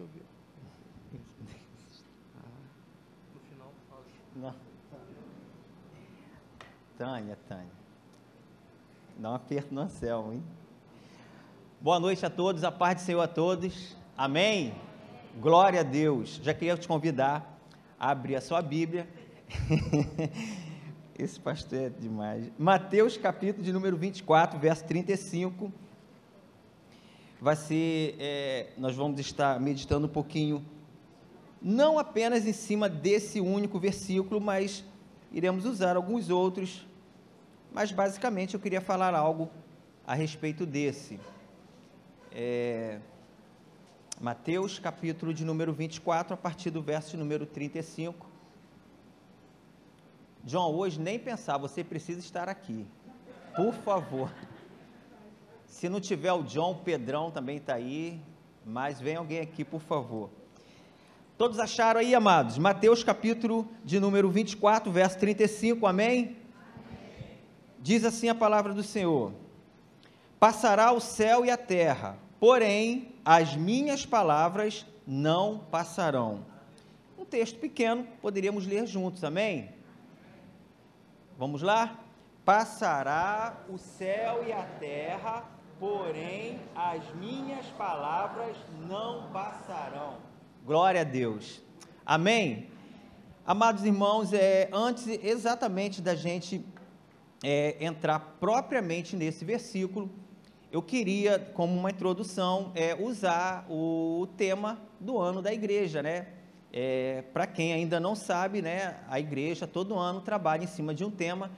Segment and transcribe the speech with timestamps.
[0.00, 0.24] Deixa eu ver.
[3.34, 4.04] No final, fala.
[4.34, 4.54] Não.
[6.96, 7.80] Tânia, Tânia.
[9.18, 10.42] Dá um aperto no céu, hein?
[11.80, 13.96] Boa noite a todos, a paz do Senhor a todos.
[14.16, 14.74] Amém?
[15.38, 16.40] Glória a Deus.
[16.42, 17.58] Já queria te convidar
[17.98, 19.08] a abrir a sua Bíblia.
[21.18, 22.50] Esse pastor é demais.
[22.58, 25.70] Mateus, capítulo de número 24, verso 35.
[27.40, 30.62] Vai ser, é, nós vamos estar meditando um pouquinho,
[31.62, 34.84] não apenas em cima desse único versículo, mas
[35.32, 36.86] iremos usar alguns outros.
[37.72, 39.48] Mas basicamente eu queria falar algo
[40.06, 41.18] a respeito desse.
[42.30, 42.98] É,
[44.20, 48.28] Mateus, capítulo de número 24, a partir do verso número 35.
[50.44, 52.86] John, hoje nem pensar, você precisa estar aqui.
[53.56, 54.30] Por favor.
[55.70, 58.20] Se não tiver o John, o Pedrão também está aí,
[58.66, 60.28] mas vem alguém aqui, por favor.
[61.38, 62.58] Todos acharam aí, amados?
[62.58, 66.10] Mateus capítulo de número 24, verso 35, amém?
[66.18, 66.36] amém?
[67.78, 69.32] Diz assim a palavra do Senhor:
[70.40, 76.44] Passará o céu e a terra, porém as minhas palavras não passarão.
[77.16, 79.70] Um texto pequeno, poderíamos ler juntos, amém?
[81.38, 81.96] Vamos lá?
[82.44, 85.44] Passará o céu e a terra,
[85.80, 88.54] porém as minhas palavras
[88.86, 90.18] não passarão.
[90.64, 91.62] Glória a Deus.
[92.04, 92.68] Amém?
[93.46, 96.62] Amados irmãos, é, antes exatamente da gente
[97.42, 100.10] é, entrar propriamente nesse versículo,
[100.70, 106.28] eu queria, como uma introdução, é, usar o tema do ano da igreja, né?
[106.72, 111.04] É, Para quem ainda não sabe, né, a igreja todo ano trabalha em cima de
[111.04, 111.50] um tema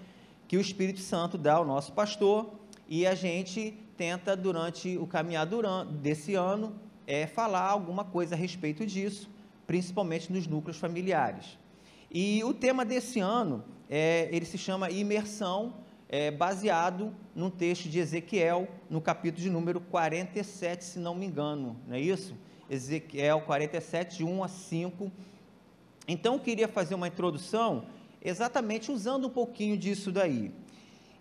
[0.49, 2.55] que o Espírito Santo dá ao nosso pastor
[2.89, 5.47] e a gente tenta, durante o caminhar
[6.01, 6.75] desse ano,
[7.07, 9.29] é, falar alguma coisa a respeito disso,
[9.67, 11.59] principalmente nos núcleos familiares.
[12.11, 15.75] E o tema desse ano, é, ele se chama Imersão,
[16.09, 21.77] é, baseado num texto de Ezequiel, no capítulo de número 47, se não me engano,
[21.87, 22.37] não é isso?
[22.69, 25.11] Ezequiel 47, 1 a 5.
[26.07, 27.87] Então, eu queria fazer uma introdução
[28.23, 30.53] exatamente usando um pouquinho disso daí.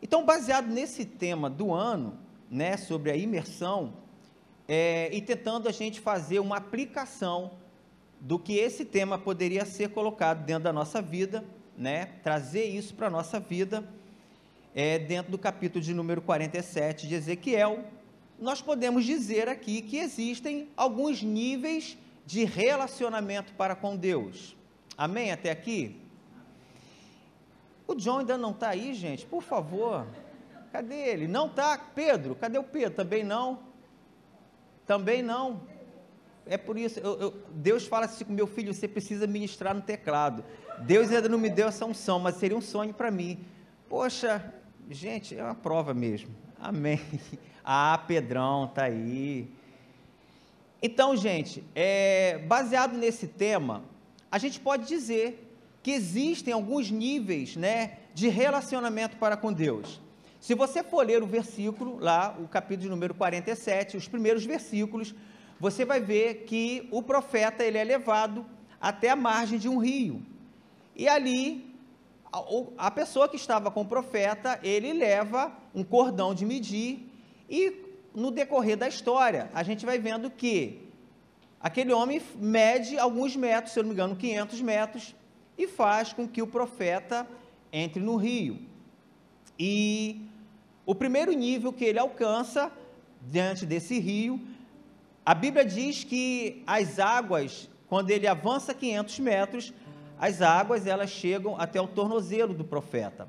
[0.02, 2.18] Então, baseado nesse tema do ano,
[2.52, 3.94] né, sobre a imersão,
[4.68, 7.52] é, e tentando a gente fazer uma aplicação
[8.20, 11.44] do que esse tema poderia ser colocado dentro da nossa vida,
[11.78, 13.88] né, trazer isso para a nossa vida,
[14.76, 17.86] é, dentro do capítulo de número 47 de Ezequiel,
[18.40, 24.56] nós podemos dizer aqui que existem alguns níveis de relacionamento para com Deus.
[24.98, 25.32] Amém?
[25.32, 25.96] Até aqui?
[27.88, 29.26] O John ainda não está aí, gente?
[29.26, 30.08] Por favor.
[30.72, 31.28] Cadê ele?
[31.28, 31.78] Não está?
[31.78, 32.36] Pedro?
[32.36, 32.96] Cadê o Pedro?
[32.96, 33.59] Também não?
[34.88, 35.62] Também não.
[36.46, 39.82] É por isso, eu, eu, Deus fala assim com meu filho: você precisa ministrar no
[39.82, 40.44] teclado.
[40.80, 43.40] Deus ainda não me deu essa unção, mas seria um sonho para mim.
[43.88, 44.54] Poxa,
[44.90, 46.30] gente, é uma prova mesmo.
[46.59, 47.00] Amém.
[47.64, 49.48] Ah, Pedrão, tá aí.
[50.82, 53.84] Então, gente, é, baseado nesse tema,
[54.32, 60.02] a gente pode dizer que existem alguns níveis né, de relacionamento para com Deus.
[60.41, 65.13] Se você for ler o versículo, lá, o capítulo número 47, os primeiros versículos,
[65.59, 68.44] você vai ver que o profeta ele é levado
[68.81, 70.25] até a margem de um rio.
[70.96, 71.72] E ali,
[72.34, 72.41] a,
[72.88, 77.08] a pessoa que estava com o profeta, ele leva um cordão de medir,
[77.47, 77.85] e
[78.16, 80.90] no decorrer da história, a gente vai vendo que
[81.59, 85.16] aquele homem mede alguns metros, se eu não me engano, 500 metros,
[85.56, 87.28] e faz com que o profeta
[87.72, 88.59] entre no rio.
[89.59, 90.31] E
[90.86, 92.72] o primeiro nível que ele alcança
[93.22, 94.40] diante desse rio,
[95.25, 99.74] a Bíblia diz que as águas, quando ele avança 500 metros,
[100.20, 103.28] as águas elas chegam até o tornozelo do profeta.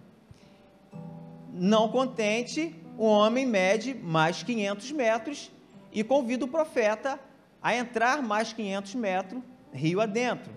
[1.53, 5.51] Não contente, o homem mede mais 500 metros
[5.93, 7.21] e convida o profeta
[7.63, 9.43] a entrar mais 500 metros
[9.73, 10.53] rio adentro.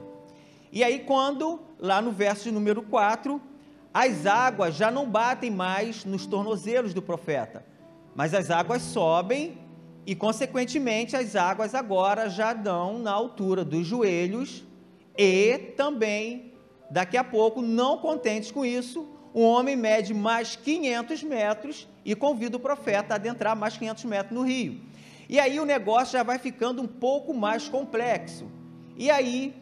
[0.72, 3.42] E aí, quando, lá no verso número 4,
[3.96, 7.66] as águas já não batem mais nos tornozelos do profeta,
[8.14, 9.58] mas as águas sobem
[10.06, 14.66] e, consequentemente, as águas agora já dão na altura dos joelhos
[15.18, 16.52] e também,
[16.92, 22.58] daqui a pouco, não contentes com isso, o homem mede mais 500 metros e convida
[22.58, 24.82] o profeta a adentrar mais 500 metros no rio.
[25.30, 28.52] E aí o negócio já vai ficando um pouco mais complexo.
[28.98, 29.56] E aí,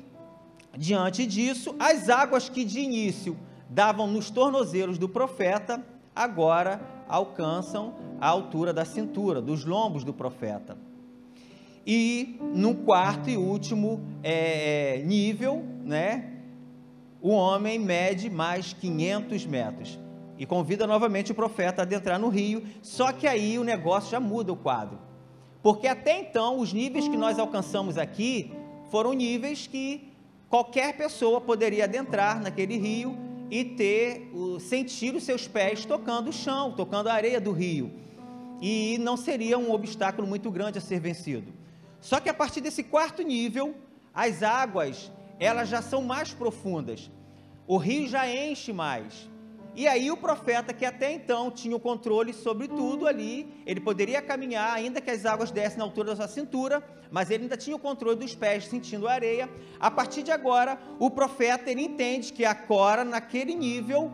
[0.75, 3.37] diante disso, as águas que de início
[3.73, 5.83] davam nos tornozelos do profeta,
[6.15, 6.79] agora
[7.09, 10.77] alcançam a altura da cintura, dos lombos do profeta.
[11.85, 16.33] E no quarto e último é, nível, né,
[17.19, 19.99] o homem mede mais 500 metros.
[20.37, 24.19] E convida novamente o profeta a adentrar no rio, só que aí o negócio já
[24.19, 24.99] muda o quadro.
[25.63, 28.53] Porque até então, os níveis que nós alcançamos aqui
[28.91, 30.11] foram níveis que
[30.47, 33.22] qualquer pessoa poderia adentrar naquele rio
[33.53, 37.93] e ter sentir os seus pés tocando o chão, tocando a areia do rio.
[38.59, 41.53] E não seria um obstáculo muito grande a ser vencido.
[42.01, 43.75] Só que a partir desse quarto nível,
[44.11, 47.11] as águas, elas já são mais profundas.
[47.67, 49.29] O rio já enche mais.
[49.75, 54.21] E aí o profeta, que até então tinha o controle sobre tudo ali, ele poderia
[54.21, 57.75] caminhar, ainda que as águas dessem na altura da sua cintura, mas ele ainda tinha
[57.75, 59.49] o controle dos pés, sentindo a areia.
[59.79, 64.11] A partir de agora, o profeta, ele entende que agora, naquele nível,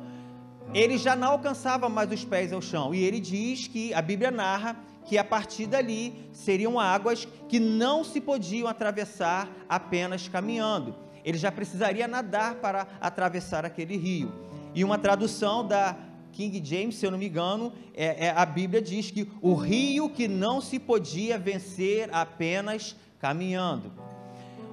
[0.73, 2.94] ele já não alcançava mais os pés ao chão.
[2.94, 8.03] E ele diz que, a Bíblia narra, que a partir dali seriam águas que não
[8.03, 10.95] se podiam atravessar apenas caminhando.
[11.25, 14.48] Ele já precisaria nadar para atravessar aquele rio.
[14.74, 15.98] E uma tradução da
[16.31, 20.10] King James, se eu não me engano, é, é, a Bíblia diz que o rio
[20.10, 23.92] que não se podia vencer apenas caminhando.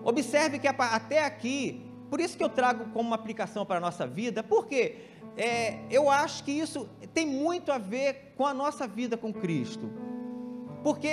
[0.04, 4.06] Observe que até aqui, por isso que eu trago como uma aplicação para a nossa
[4.06, 4.96] vida, porque
[5.36, 9.90] é, eu acho que isso tem muito a ver com a nossa vida com Cristo.
[10.82, 11.08] Porque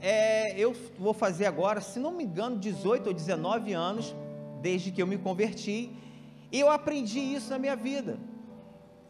[0.00, 4.14] é, eu vou fazer agora, se não me engano, 18 ou 19 anos,
[4.62, 5.90] desde que eu me converti,
[6.50, 8.18] e eu aprendi isso na minha vida.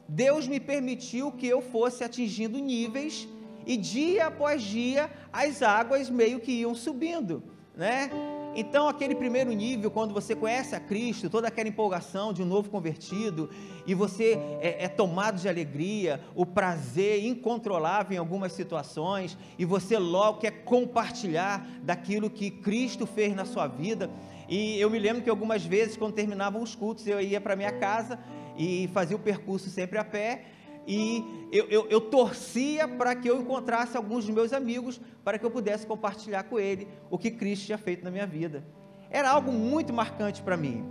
[0.09, 3.29] Deus me permitiu que eu fosse atingindo níveis
[3.67, 7.43] e dia após dia as águas meio que iam subindo,
[7.77, 8.11] né?
[8.57, 12.71] Então, aquele primeiro nível, quando você conhece a Cristo, toda aquela empolgação de um novo
[12.71, 13.51] convertido,
[13.87, 19.97] e você é, é, tomado de alegria, o prazer incontrolável em algumas situações, e você
[19.99, 24.11] logo quer compartilhar daquilo que Cristo fez na sua vida.
[24.49, 27.73] E eu me lembro que algumas vezes, quando terminavam os cultos, eu ia para minha
[27.73, 28.19] casa
[28.57, 30.47] e fazia o percurso sempre a pé,
[30.87, 31.23] e
[31.53, 35.51] eu, eu, eu torcia para que eu encontrasse alguns dos meus amigos para que eu
[35.51, 38.65] pudesse compartilhar com ele o que Cristo tinha feito na minha vida.
[39.11, 40.83] Era algo muito marcante para mim.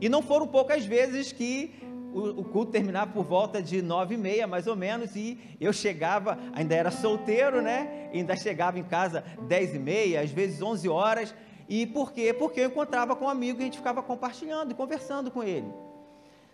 [0.00, 1.72] E não foram poucas vezes que
[2.12, 5.72] o, o culto terminava por volta de nove e meia, mais ou menos, e eu
[5.72, 8.10] chegava, ainda era solteiro, né?
[8.12, 11.32] Ainda chegava em casa dez e meia, às vezes onze horas.
[11.68, 12.32] E por quê?
[12.32, 15.72] Porque eu encontrava com um amigo e a gente ficava compartilhando e conversando com ele.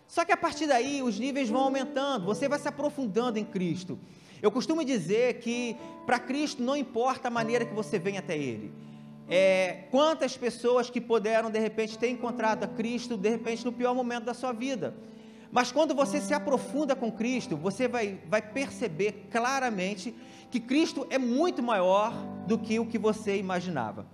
[0.07, 3.97] Só que a partir daí os níveis vão aumentando, você vai se aprofundando em Cristo.
[4.41, 8.73] Eu costumo dizer que para Cristo não importa a maneira que você vem até Ele.
[9.29, 13.93] É, quantas pessoas que puderam de repente ter encontrado a Cristo de repente no pior
[13.93, 14.95] momento da sua vida.
[15.51, 20.13] Mas quando você se aprofunda com Cristo, você vai, vai perceber claramente
[20.49, 22.13] que Cristo é muito maior
[22.47, 24.05] do que o que você imaginava.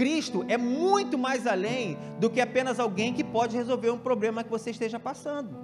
[0.00, 4.48] Cristo é muito mais além do que apenas alguém que pode resolver um problema que
[4.48, 5.54] você esteja passando.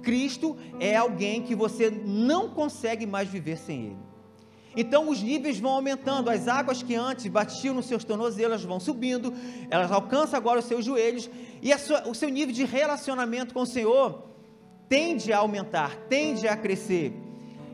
[0.00, 3.98] Cristo é alguém que você não consegue mais viver sem Ele.
[4.76, 9.34] Então os níveis vão aumentando, as águas que antes batiam nos seus tornozelos vão subindo,
[9.68, 11.28] elas alcançam agora os seus joelhos,
[11.60, 14.22] e sua, o seu nível de relacionamento com o Senhor
[14.88, 17.12] tende a aumentar, tende a crescer.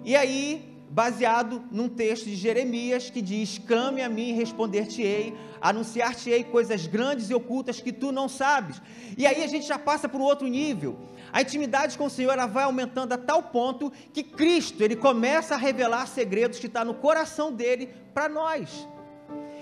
[0.02, 6.86] E aí baseado num texto de Jeremias que diz: Clame a mim responder-te-ei, anunciar-te-ei coisas
[6.86, 8.80] grandes e ocultas que tu não sabes.
[9.16, 10.98] E aí a gente já passa para um outro nível.
[11.32, 15.54] A intimidade com o Senhor ela vai aumentando a tal ponto que Cristo ele começa
[15.54, 18.88] a revelar segredos que está no coração dele para nós.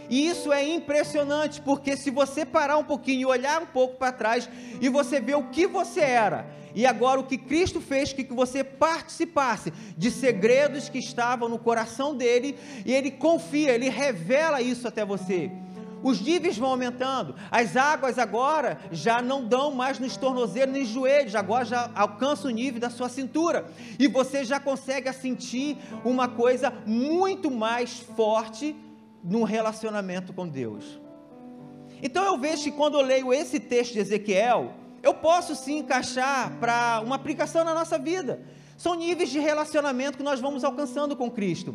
[0.09, 4.13] E isso é impressionante, porque se você parar um pouquinho e olhar um pouco para
[4.13, 4.49] trás
[4.81, 8.65] e você ver o que você era, e agora o que Cristo fez que você
[8.65, 15.05] participasse de segredos que estavam no coração dele, e ele confia, ele revela isso até
[15.05, 15.51] você.
[16.03, 21.35] Os níveis vão aumentando, as águas agora já não dão mais nos tornozelos nem joelhos,
[21.35, 23.65] agora já alcança o nível da sua cintura,
[23.99, 28.77] e você já consegue sentir uma coisa muito mais forte
[29.25, 31.01] no relacionamento com Deus.
[32.03, 36.53] Então eu vejo que quando eu leio esse texto de Ezequiel, eu posso sim encaixar
[36.61, 38.43] para uma aplicação na nossa vida.
[38.77, 41.75] São níveis de relacionamento que nós vamos alcançando com Cristo.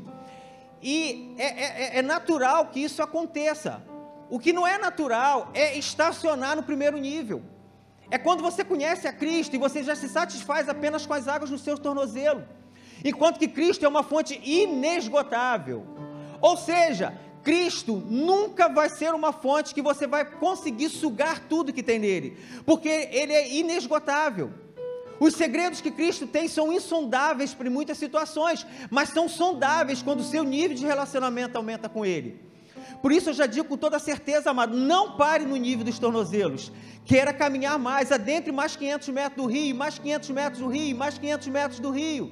[0.81, 3.81] E é, é, é, é natural que isso aconteça.
[4.29, 7.41] O que não é natural é estacionar no primeiro nível.
[8.11, 11.49] É quando você conhece a Cristo e você já se satisfaz apenas com as águas
[11.49, 12.43] no seu tornozelo.
[13.03, 15.85] Enquanto que Cristo é uma fonte inesgotável.
[16.41, 21.83] Ou seja, Cristo nunca vai ser uma fonte que você vai conseguir sugar tudo que
[21.83, 24.51] tem nele, porque ele é inesgotável.
[25.19, 30.23] Os segredos que Cristo tem são insondáveis para muitas situações, mas são sondáveis quando o
[30.23, 32.39] seu nível de relacionamento aumenta com Ele.
[33.01, 36.71] Por isso eu já digo com toda certeza, amado, não pare no nível dos tornozelos.
[37.05, 41.17] Queira caminhar mais, adentre mais 500 metros do rio, mais 500 metros do rio, mais
[41.17, 42.31] 500 metros do rio.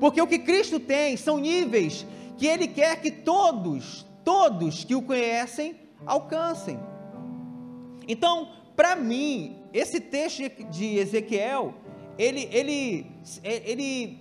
[0.00, 2.06] Porque o que Cristo tem são níveis
[2.38, 5.76] que Ele quer que todos, todos que o conhecem,
[6.06, 6.78] alcancem.
[8.06, 11.74] Então, para mim, esse texto de Ezequiel,
[12.18, 13.06] ele, ele,
[13.42, 14.18] ele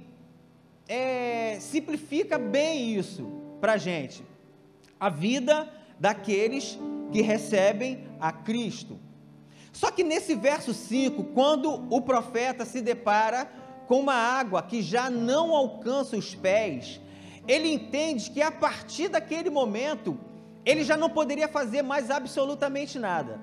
[0.88, 3.26] é, simplifica bem isso
[3.60, 4.24] para a gente.
[5.00, 6.78] A vida daqueles
[7.12, 9.00] que recebem a Cristo.
[9.72, 13.46] Só que nesse verso 5, quando o profeta se depara
[13.88, 17.00] com uma água que já não alcança os pés,
[17.48, 20.18] ele entende que a partir daquele momento,
[20.66, 23.40] ele já não poderia fazer mais absolutamente nada.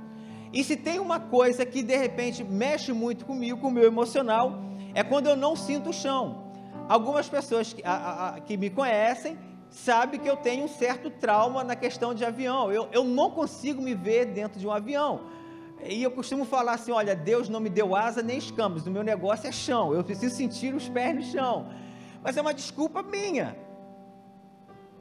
[0.53, 4.61] E se tem uma coisa que de repente mexe muito comigo, com o meu emocional,
[4.95, 6.53] é quando eu não sinto o chão.
[6.89, 9.37] Algumas pessoas que, a, a, que me conhecem
[9.69, 12.73] sabe que eu tenho um certo trauma na questão de avião.
[12.73, 15.21] Eu, eu não consigo me ver dentro de um avião.
[15.85, 19.03] E eu costumo falar assim: olha, Deus não me deu asa nem escamas, o meu
[19.03, 21.69] negócio é chão, eu preciso sentir os pés no chão.
[22.23, 23.57] Mas é uma desculpa minha.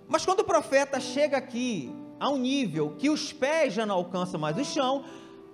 [0.08, 4.40] Mas quando o profeta chega aqui a um nível que os pés já não alcançam
[4.40, 5.04] mais o chão,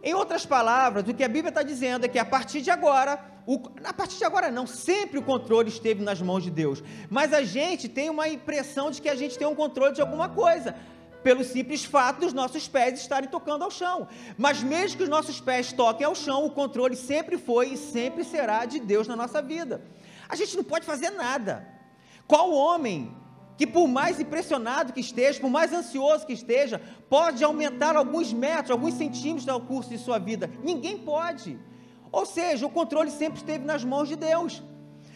[0.04, 3.20] em outras palavras, o que a Bíblia está dizendo é que a partir de agora,
[3.48, 6.84] o, a partir de agora não, sempre o controle esteve nas mãos de Deus.
[7.10, 10.28] Mas a gente tem uma impressão de que a gente tem um controle de alguma
[10.28, 10.76] coisa,
[11.24, 14.08] pelo simples fato dos nossos pés estarem tocando ao chão.
[14.38, 18.26] Mas mesmo que os nossos pés toquem ao chão, o controle sempre foi e sempre
[18.26, 19.82] será de Deus na nossa vida.
[20.28, 21.66] A gente não pode fazer nada.
[22.28, 23.16] Qual homem
[23.64, 28.72] que por mais impressionado que esteja, por mais ansioso que esteja, pode aumentar alguns metros,
[28.72, 30.52] alguns centímetros ao curso de sua vida.
[30.62, 31.58] Ninguém pode.
[32.12, 34.62] Ou seja, o controle sempre esteve nas mãos de Deus.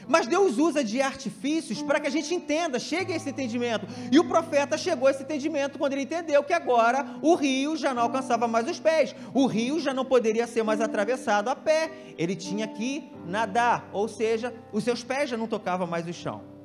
[0.08, 3.86] Mas Deus usa de artifícios para que a gente entenda, chegue a esse entendimento.
[4.10, 7.94] E o profeta chegou a esse entendimento quando ele entendeu que agora o rio já
[7.94, 11.92] não alcançava mais os pés, o rio já não poderia ser mais atravessado a pé,
[12.18, 16.57] ele tinha que nadar, ou seja, os seus pés já não tocavam mais o chão.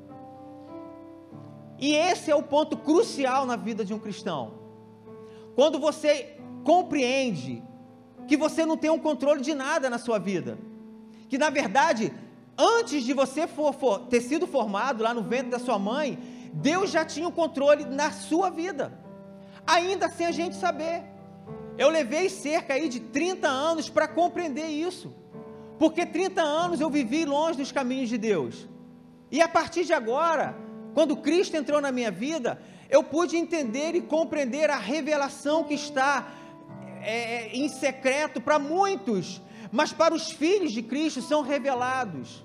[1.83, 4.53] E esse é o ponto crucial na vida de um cristão.
[5.57, 7.61] Quando você compreende
[8.29, 10.57] que você não tem um controle de nada na sua vida,
[11.29, 12.15] que na verdade,
[12.57, 16.21] antes de você for, for, ter sido formado lá no ventre da sua mãe,
[16.53, 18.97] Deus já tinha o um controle na sua vida,
[19.67, 21.03] ainda sem a gente saber.
[21.77, 25.13] Eu levei cerca aí de 30 anos para compreender isso,
[25.81, 28.69] porque 30 anos eu vivi longe dos caminhos de Deus,
[29.33, 30.55] e a partir de agora,
[30.95, 36.29] quando Cristo entrou na minha vida, eu pude entender e compreender a revelação que está
[37.03, 42.45] é, é, em secreto para muitos, mas para os filhos de Cristo são revelados.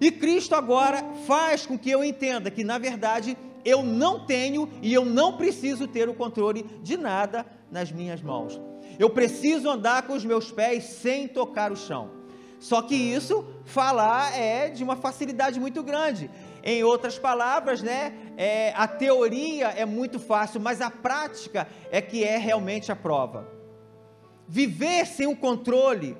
[0.00, 4.92] E Cristo agora faz com que eu entenda que, na verdade, eu não tenho e
[4.92, 8.60] eu não preciso ter o controle de nada nas minhas mãos.
[8.98, 12.10] Eu preciso andar com os meus pés sem tocar o chão.
[12.58, 16.30] Só que isso, falar é de uma facilidade muito grande.
[16.62, 22.22] Em outras palavras, né, é, a teoria é muito fácil, mas a prática é que
[22.22, 23.48] é realmente a prova.
[24.46, 26.16] Viver sem o controle,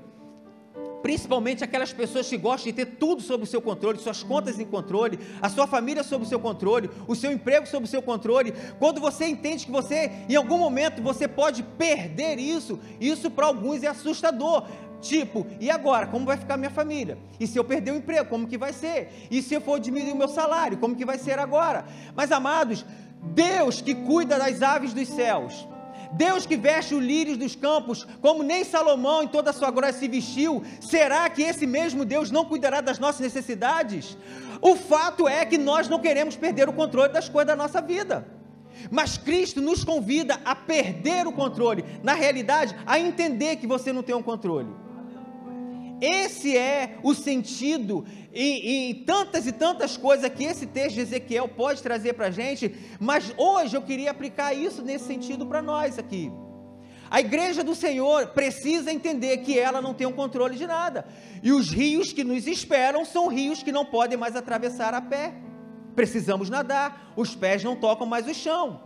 [1.02, 4.64] principalmente aquelas pessoas que gostam de ter tudo sob o seu controle, suas contas em
[4.64, 8.52] controle, a sua família sob o seu controle, o seu emprego sob o seu controle.
[8.78, 13.82] Quando você entende que você, em algum momento, você pode perder isso, isso para alguns
[13.82, 14.66] é assustador.
[15.02, 16.06] Tipo, e agora?
[16.06, 17.18] Como vai ficar minha família?
[17.40, 19.28] E se eu perder o emprego, como que vai ser?
[19.30, 21.84] E se eu for diminuir o meu salário, como que vai ser agora?
[22.14, 22.86] Mas amados,
[23.20, 25.66] Deus que cuida das aves dos céus,
[26.12, 29.92] Deus que veste os lírios dos campos, como nem Salomão em toda a sua glória
[29.92, 34.16] se vestiu, será que esse mesmo Deus não cuidará das nossas necessidades?
[34.60, 38.24] O fato é que nós não queremos perder o controle das coisas da nossa vida.
[38.90, 44.02] Mas Cristo nos convida a perder o controle, na realidade, a entender que você não
[44.02, 44.68] tem um controle.
[46.02, 48.04] Esse é o sentido
[48.34, 52.30] e, e, tantas e tantas coisas que esse texto de Ezequiel pode trazer para a
[52.32, 56.32] gente, mas hoje eu queria aplicar isso nesse sentido para nós aqui.
[57.08, 61.06] A igreja do Senhor precisa entender que ela não tem um controle de nada,
[61.40, 65.32] e os rios que nos esperam são rios que não podem mais atravessar a pé.
[65.94, 68.80] Precisamos nadar, os pés não tocam mais o chão.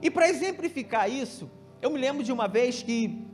[0.00, 1.50] E para exemplificar isso,
[1.82, 3.26] eu me lembro de uma vez que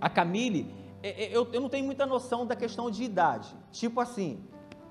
[0.00, 3.54] a Camille eu, eu não tenho muita noção da questão de idade.
[3.72, 4.44] Tipo assim,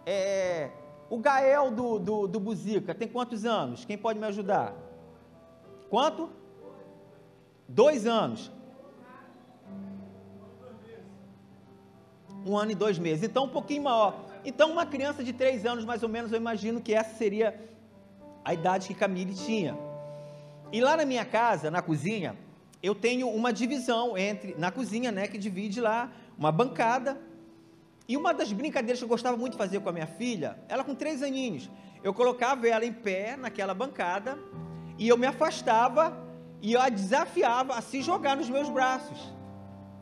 [0.06, 0.72] é,
[1.10, 3.86] o Gael do, do, do Buzica tem quantos anos?
[3.86, 4.74] Quem pode me ajudar?
[5.90, 6.30] Quanto?
[7.68, 8.52] Dois anos.
[12.46, 13.24] Um ano e dois meses.
[13.24, 14.20] Então, um pouquinho maior.
[14.44, 17.70] Então, uma criança de três anos, mais ou menos, eu imagino que essa seria
[18.44, 19.78] a idade que Camille tinha.
[20.72, 22.36] E lá na minha casa, na cozinha,
[22.82, 27.20] eu tenho uma divisão entre na cozinha, né, que divide lá uma bancada.
[28.08, 30.84] E uma das brincadeiras que eu gostava muito de fazer com a minha filha, ela
[30.84, 31.70] com três aninhos,
[32.04, 34.38] eu colocava ela em pé naquela bancada
[34.98, 36.18] e eu me afastava
[36.62, 39.34] e eu a desafiava a se jogar nos meus braços.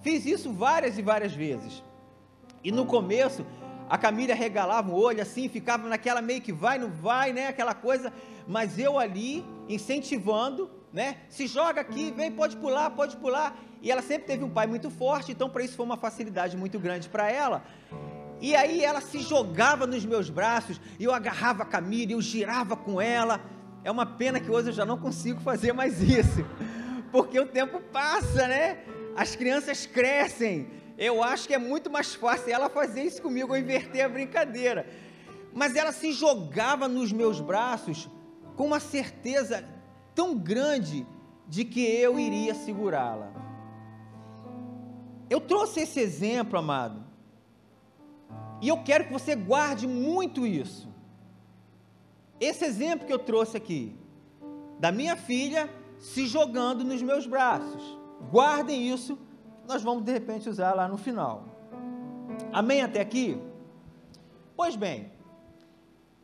[0.02, 1.84] Fiz isso várias e várias vezes.
[2.64, 3.46] E no começo,
[3.90, 7.48] a Camila regalava o olho assim, ficava naquela meio que vai, não vai, né?
[7.48, 8.14] Aquela coisa,
[8.48, 11.18] mas eu ali incentivando, né?
[11.30, 13.58] Se joga aqui, vem, pode pular, pode pular.
[13.82, 16.80] E ela sempre teve um pai muito forte, então para isso foi uma facilidade muito
[16.80, 17.64] grande para ela.
[18.42, 22.76] E aí ela se jogava nos meus braços, e eu agarrava a Camila, eu girava
[22.76, 23.42] com ela.
[23.84, 26.46] É uma pena que hoje eu já não consigo fazer mais isso,
[27.12, 28.80] porque o tempo passa, né?
[29.16, 33.62] As crianças crescem, eu acho que é muito mais fácil ela fazer isso comigo, eu
[33.62, 34.88] inverter a brincadeira.
[35.54, 38.10] Mas ela se jogava nos meus braços
[38.56, 39.66] com uma certeza
[40.20, 41.08] tão grande
[41.48, 43.32] de que eu iria segurá-la.
[45.30, 47.06] Eu trouxe esse exemplo, amado,
[48.62, 50.90] e eu quero que você guarde muito isso.
[52.38, 53.96] Esse exemplo que eu trouxe aqui,
[54.78, 57.98] da minha filha se jogando nos meus braços.
[58.30, 59.18] Guardem isso
[59.66, 61.46] nós vamos de repente usar lá no final.
[62.52, 63.42] Amém até aqui?
[64.54, 65.14] Pois bem,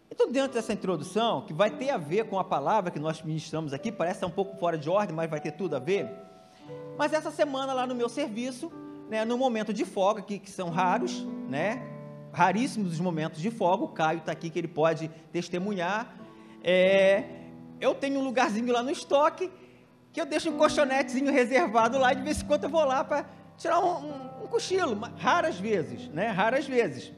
[0.09, 3.73] então dentro dessa introdução, que vai ter a ver com a palavra que nós ministramos
[3.73, 6.09] aqui, parece um pouco fora de ordem, mas vai ter tudo a ver.
[6.97, 8.71] Mas essa semana lá no meu serviço,
[9.09, 11.81] né, no momento de folga, que, que são raros, né,
[12.31, 16.15] raríssimos os momentos de folga, o Caio está aqui que ele pode testemunhar,
[16.63, 17.23] é,
[17.79, 19.51] eu tenho um lugarzinho lá no estoque
[20.11, 23.25] que eu deixo um colchonetezinho reservado lá, de vez em quando eu vou lá para
[23.57, 26.27] tirar um, um, um, cochilo, raras vezes, né?
[26.27, 27.11] Raras vezes.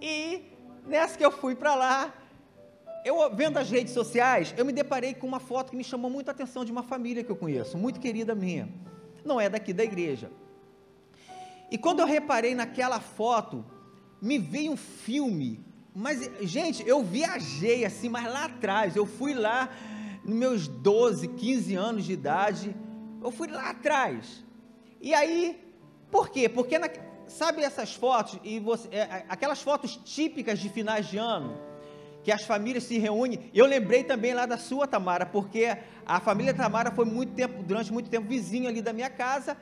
[0.00, 0.57] E
[0.88, 2.14] nessa que eu fui para lá,
[3.04, 6.28] eu vendo as redes sociais, eu me deparei com uma foto que me chamou muito
[6.28, 8.68] a atenção de uma família que eu conheço, muito querida minha.
[9.24, 10.30] Não é daqui da igreja.
[11.70, 13.64] E quando eu reparei naquela foto,
[14.20, 15.64] me veio um filme.
[15.94, 19.68] Mas, gente, eu viajei assim, mas lá atrás, eu fui lá
[20.24, 22.74] nos meus 12, 15 anos de idade,
[23.22, 24.44] eu fui lá atrás.
[25.00, 25.60] E aí,
[26.10, 26.48] por quê?
[26.48, 26.88] Porque, na,
[27.28, 31.56] sabe essas fotos, e você, é, aquelas fotos típicas de finais de ano,
[32.22, 36.52] que as famílias se reúnem, eu lembrei também lá da sua, Tamara, porque a família
[36.52, 39.56] Tamara foi muito tempo, durante muito tempo, vizinho ali da minha casa,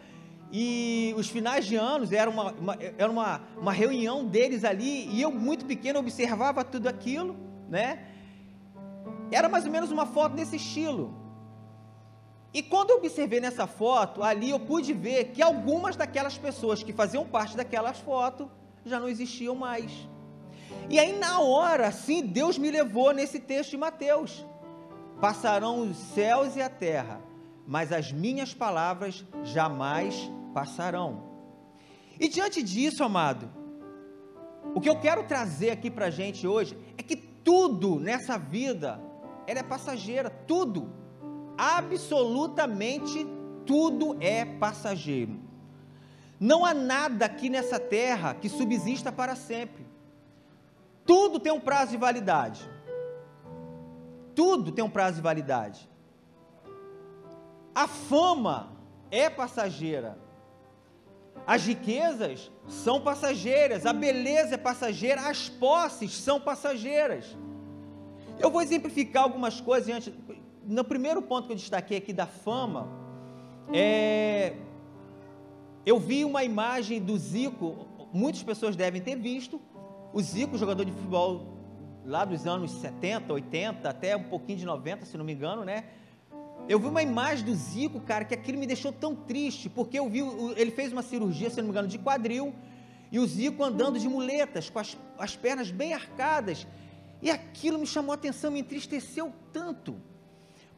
[0.52, 5.20] e os finais de anos era uma, uma, era uma, uma reunião deles ali, e
[5.20, 7.36] eu muito pequeno observava tudo aquilo,
[7.68, 8.06] né?
[9.30, 11.25] Era mais ou menos uma foto desse estilo.
[12.56, 16.90] E quando eu observei nessa foto, ali eu pude ver que algumas daquelas pessoas que
[16.90, 18.48] faziam parte daquelas fotos
[18.82, 19.92] já não existiam mais.
[20.88, 24.46] E aí, na hora, sim, Deus me levou nesse texto de Mateus:
[25.20, 27.20] Passarão os céus e a terra,
[27.66, 30.14] mas as minhas palavras jamais
[30.54, 31.24] passarão.
[32.18, 33.50] E diante disso, amado,
[34.74, 38.98] o que eu quero trazer aqui para a gente hoje é que tudo nessa vida
[39.46, 40.90] ela é passageira, tudo,
[41.56, 43.26] absolutamente
[43.64, 45.40] tudo é passageiro.
[46.38, 49.86] Não há nada aqui nessa terra que subsista para sempre.
[51.04, 52.68] Tudo tem um prazo de validade.
[54.34, 55.88] Tudo tem um prazo de validade.
[57.74, 58.72] A fama
[59.10, 60.18] é passageira.
[61.46, 67.36] As riquezas são passageiras, a beleza é passageira, as posses são passageiras.
[68.38, 70.12] Eu vou exemplificar algumas coisas antes.
[70.66, 72.88] No primeiro ponto que eu destaquei aqui da fama,
[73.72, 74.56] é,
[75.84, 79.60] eu vi uma imagem do Zico, muitas pessoas devem ter visto,
[80.12, 81.56] o Zico, jogador de futebol
[82.04, 85.84] lá dos anos 70, 80, até um pouquinho de 90, se não me engano, né?
[86.68, 90.08] Eu vi uma imagem do Zico, cara, que aquilo me deixou tão triste, porque eu
[90.08, 90.18] vi,
[90.56, 92.52] ele fez uma cirurgia, se não me engano, de quadril,
[93.12, 96.66] e o Zico andando de muletas, com as, as pernas bem arcadas,
[97.22, 99.94] e aquilo me chamou a atenção, me entristeceu tanto.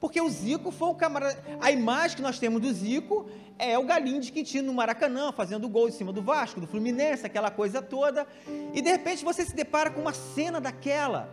[0.00, 1.36] Porque o Zico foi um camarada.
[1.60, 5.68] A imagem que nós temos do Zico é o galinho de Quintino no Maracanã, fazendo
[5.68, 8.26] gol em cima do Vasco, do Fluminense, aquela coisa toda.
[8.72, 11.28] E de repente você se depara com uma cena daquela.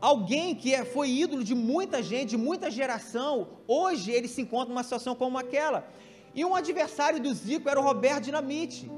[0.00, 4.68] Alguém que é, foi ídolo de muita gente, de muita geração, hoje ele se encontra
[4.68, 5.88] numa situação como aquela.
[6.34, 8.90] E um adversário do Zico era o Roberto Dinamite.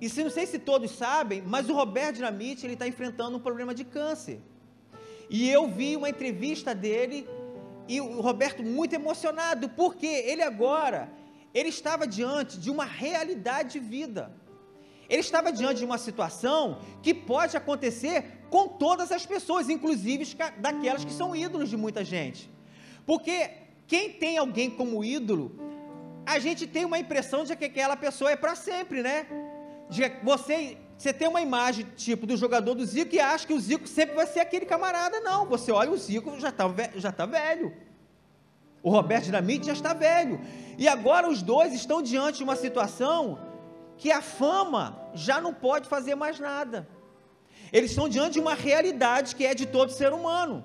[0.00, 3.40] E se não sei se todos sabem, mas o Roberto Dinamite ele está enfrentando um
[3.40, 4.40] problema de câncer.
[5.30, 7.28] E eu vi uma entrevista dele
[7.88, 11.10] e o Roberto muito emocionado, porque ele agora,
[11.52, 14.32] ele estava diante de uma realidade de vida.
[15.08, 20.24] Ele estava diante de uma situação que pode acontecer com todas as pessoas, inclusive
[20.58, 22.50] daquelas que são ídolos de muita gente.
[23.04, 23.50] Porque
[23.86, 25.52] quem tem alguém como ídolo,
[26.24, 29.26] a gente tem uma impressão de que aquela pessoa é para sempre, né?
[29.90, 33.60] De você, você tem uma imagem tipo do jogador do Zico e acha que o
[33.60, 35.20] Zico sempre vai ser aquele camarada.
[35.20, 36.64] Não, você olha o Zico já está
[36.96, 37.74] já tá velho.
[38.82, 40.40] O Roberto Dinamite já está velho.
[40.78, 43.38] E agora os dois estão diante de uma situação
[43.96, 46.88] que a fama já não pode fazer mais nada.
[47.72, 50.62] Eles estão diante de uma realidade que é de todo ser humano.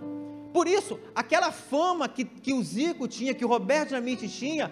[0.53, 4.71] Por isso, aquela fama que, que o Zico tinha, que o Roberto Dinamite tinha,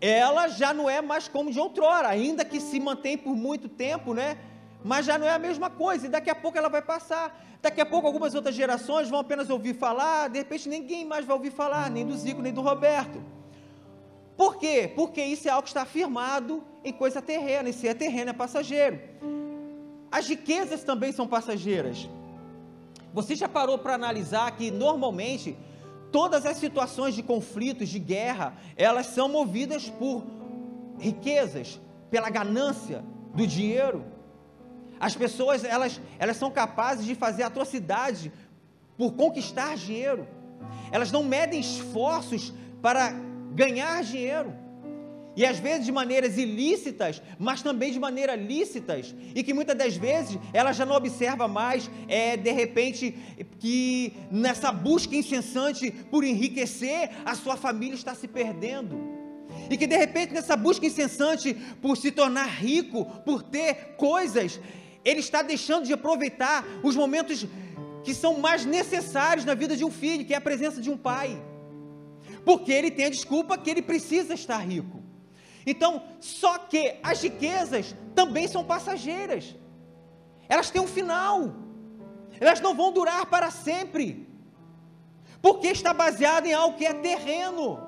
[0.00, 4.12] ela já não é mais como de outrora, ainda que se mantém por muito tempo,
[4.12, 4.36] né?
[4.84, 7.40] Mas já não é a mesma coisa, e daqui a pouco ela vai passar.
[7.60, 11.36] Daqui a pouco algumas outras gerações vão apenas ouvir falar, de repente ninguém mais vai
[11.36, 13.22] ouvir falar, nem do Zico, nem do Roberto.
[14.36, 14.90] Por quê?
[14.94, 18.32] Porque isso é algo que está afirmado em coisa terrena, e se é terreno é
[18.32, 18.98] passageiro.
[20.10, 22.08] As riquezas também são passageiras.
[23.14, 25.56] Você já parou para analisar que normalmente
[26.10, 30.24] todas as situações de conflitos, de guerra, elas são movidas por
[30.98, 34.04] riquezas, pela ganância do dinheiro?
[35.02, 38.32] As pessoas, elas, elas são capazes de fazer atrocidade
[38.96, 40.28] por conquistar dinheiro.
[40.92, 43.12] Elas não medem esforços para
[43.52, 44.54] ganhar dinheiro.
[45.34, 49.96] E às vezes de maneiras ilícitas, mas também de maneiras lícitas, e que muitas das
[49.96, 53.10] vezes ela já não observa mais, é, de repente,
[53.58, 59.20] que nessa busca incessante por enriquecer, a sua família está se perdendo
[59.70, 64.60] e que de repente nessa busca incessante por se tornar rico, por ter coisas,
[65.04, 67.46] ele está deixando de aproveitar os momentos
[68.04, 70.96] que são mais necessários na vida de um filho, que é a presença de um
[70.96, 71.40] pai.
[72.44, 75.02] Porque ele tem a desculpa que ele precisa estar rico.
[75.64, 79.54] Então, só que as riquezas também são passageiras.
[80.48, 81.54] Elas têm um final.
[82.40, 84.28] Elas não vão durar para sempre.
[85.40, 87.80] Porque está baseado em algo que é terreno.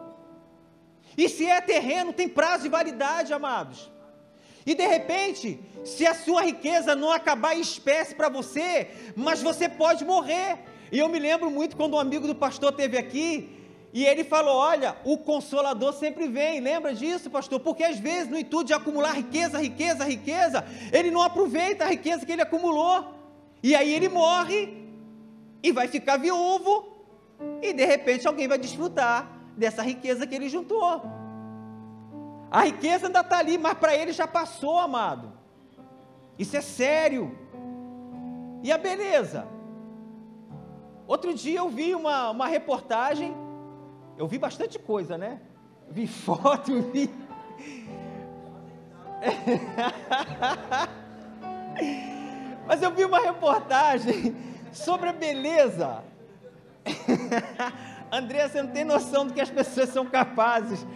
[1.16, 3.90] E se é terreno, tem prazo de validade, amados.
[4.66, 9.68] E de repente, se a sua riqueza não acabar em espécie para você, mas você
[9.68, 10.58] pode morrer.
[10.90, 13.54] E eu me lembro muito quando um amigo do pastor teve aqui
[13.92, 16.60] e ele falou: Olha, o consolador sempre vem.
[16.60, 17.60] Lembra disso, pastor?
[17.60, 22.24] Porque às vezes, no intuito de acumular riqueza, riqueza, riqueza, ele não aproveita a riqueza
[22.26, 23.14] que ele acumulou.
[23.62, 24.84] E aí ele morre
[25.62, 26.88] e vai ficar viúvo.
[27.62, 31.23] E de repente alguém vai desfrutar dessa riqueza que ele juntou.
[32.54, 35.32] A riqueza ainda está ali, mas para ele já passou, amado.
[36.38, 37.36] Isso é sério.
[38.62, 39.44] E a beleza?
[41.04, 43.34] Outro dia eu vi uma, uma reportagem,
[44.16, 45.40] eu vi bastante coisa, né?
[45.90, 47.12] Vi foto, vi.
[52.68, 54.32] Mas eu vi uma reportagem
[54.72, 56.04] sobre a beleza.
[58.12, 60.86] André, você não tem noção do que as pessoas são capazes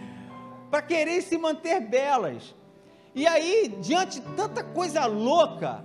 [0.69, 2.55] para querer se manter belas.
[3.15, 5.83] E aí, diante de tanta coisa louca,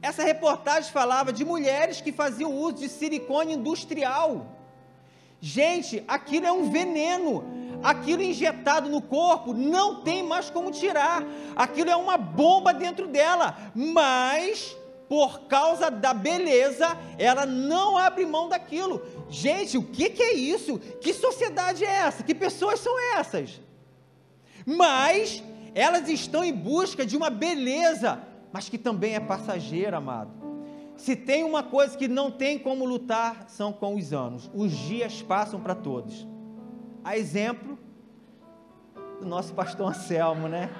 [0.00, 4.46] essa reportagem falava de mulheres que faziam uso de silicone industrial.
[5.40, 7.44] Gente, aquilo é um veneno.
[7.82, 11.22] Aquilo injetado no corpo não tem mais como tirar.
[11.54, 13.56] Aquilo é uma bomba dentro dela.
[13.74, 14.76] Mas,
[15.08, 19.02] por causa da beleza, ela não abre mão daquilo.
[19.28, 20.78] Gente, o que, que é isso?
[20.78, 22.22] Que sociedade é essa?
[22.22, 23.60] Que pessoas são essas?
[24.64, 25.42] Mas
[25.74, 28.20] elas estão em busca de uma beleza,
[28.52, 30.30] mas que também é passageira, amado.
[30.96, 34.50] Se tem uma coisa que não tem como lutar, são com os anos.
[34.54, 36.26] Os dias passam para todos.
[37.02, 37.78] A exemplo
[39.20, 40.70] do nosso pastor Anselmo, né?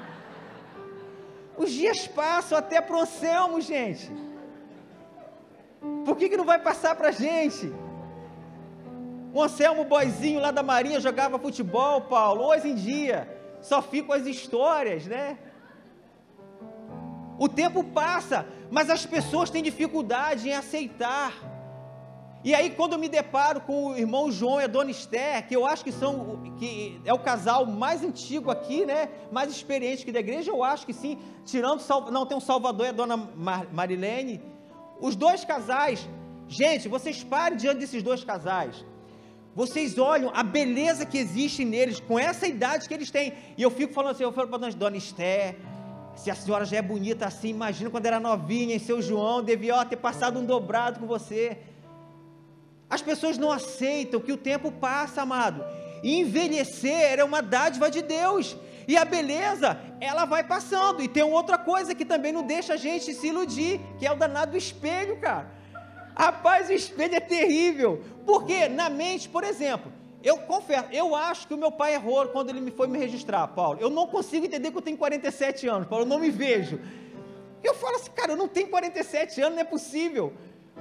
[1.56, 4.10] Os dias passam até para o Anselmo, gente.
[6.04, 7.72] Por que, que não vai passar para a gente?
[9.32, 12.44] O Anselmo boizinho lá da Marinha jogava futebol, Paulo.
[12.44, 13.28] Hoje em dia,
[13.64, 15.38] só ficam as histórias, né?
[17.38, 21.32] O tempo passa, mas as pessoas têm dificuldade em aceitar.
[22.44, 25.56] E aí, quando eu me deparo com o irmão João e a dona Esther, que
[25.56, 29.08] eu acho que são que é o casal mais antigo aqui, né?
[29.32, 31.18] Mais experiente que da igreja, eu acho que sim.
[31.46, 34.42] Tirando, não tem um Salvador e a dona Marilene.
[35.00, 36.06] Os dois casais,
[36.46, 38.84] gente, vocês parem diante desses dois casais.
[39.54, 43.32] Vocês olham a beleza que existe neles, com essa idade que eles têm.
[43.56, 45.56] E eu fico falando assim, eu falo para dona Esté,
[46.16, 49.76] se a senhora já é bonita assim, imagina quando era novinha, em seu João, devia
[49.76, 51.58] ó, ter passado um dobrado com você.
[52.90, 55.64] As pessoas não aceitam que o tempo passa, amado.
[56.02, 58.56] E envelhecer é uma dádiva de Deus.
[58.86, 61.02] E a beleza, ela vai passando.
[61.02, 64.16] E tem outra coisa que também não deixa a gente se iludir, que é o
[64.16, 65.50] danado do espelho, cara.
[66.14, 68.02] Rapaz, o espelho é terrível.
[68.24, 72.50] Porque na mente, por exemplo, eu confesso, eu acho que o meu pai errou quando
[72.50, 73.78] ele me foi me registrar, Paulo.
[73.80, 76.80] Eu não consigo entender que eu tenho 47 anos, Paulo, eu não me vejo.
[77.62, 80.32] Eu falo assim, cara, eu não tenho 47 anos, não é possível.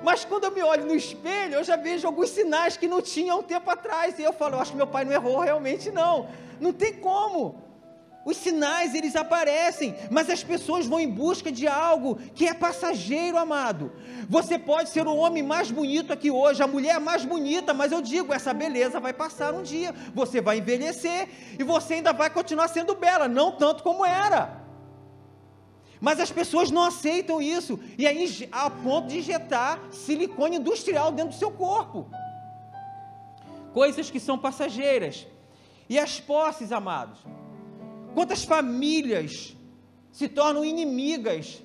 [0.03, 3.35] Mas quando eu me olho no espelho, eu já vejo alguns sinais que não tinha
[3.35, 4.17] um tempo atrás.
[4.19, 6.29] E eu falo, eu acho que meu pai não errou realmente, não.
[6.59, 7.61] Não tem como.
[8.25, 13.37] Os sinais eles aparecem, mas as pessoas vão em busca de algo que é passageiro,
[13.37, 13.91] amado.
[14.29, 18.01] Você pode ser o homem mais bonito aqui hoje, a mulher mais bonita, mas eu
[18.01, 19.93] digo, essa beleza vai passar um dia.
[20.13, 21.27] Você vai envelhecer
[21.59, 24.61] e você ainda vai continuar sendo bela, não tanto como era.
[25.99, 31.33] Mas as pessoas não aceitam isso, e aí a ponto de injetar silicone industrial dentro
[31.33, 32.09] do seu corpo.
[33.73, 35.27] Coisas que são passageiras.
[35.89, 37.19] E as posses, amados.
[38.13, 39.55] Quantas famílias
[40.11, 41.61] se tornam inimigas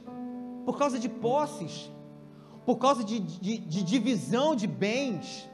[0.64, 1.90] por causa de posses,
[2.64, 5.48] por causa de, de, de divisão de bens.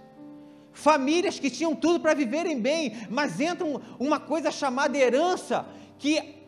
[0.73, 3.65] Famílias que tinham tudo para viverem bem, mas entra
[3.99, 5.67] uma coisa chamada herança,
[5.99, 6.41] que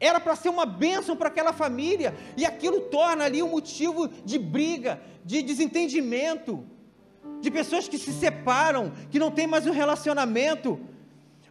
[0.00, 4.38] era para ser uma bênção para aquela família, e aquilo torna ali um motivo de
[4.38, 6.64] briga, de desentendimento,
[7.40, 10.78] de pessoas que se separam, que não tem mais um relacionamento,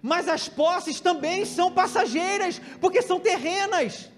[0.02, 4.10] mas as posses também são passageiras, porque são terrenas.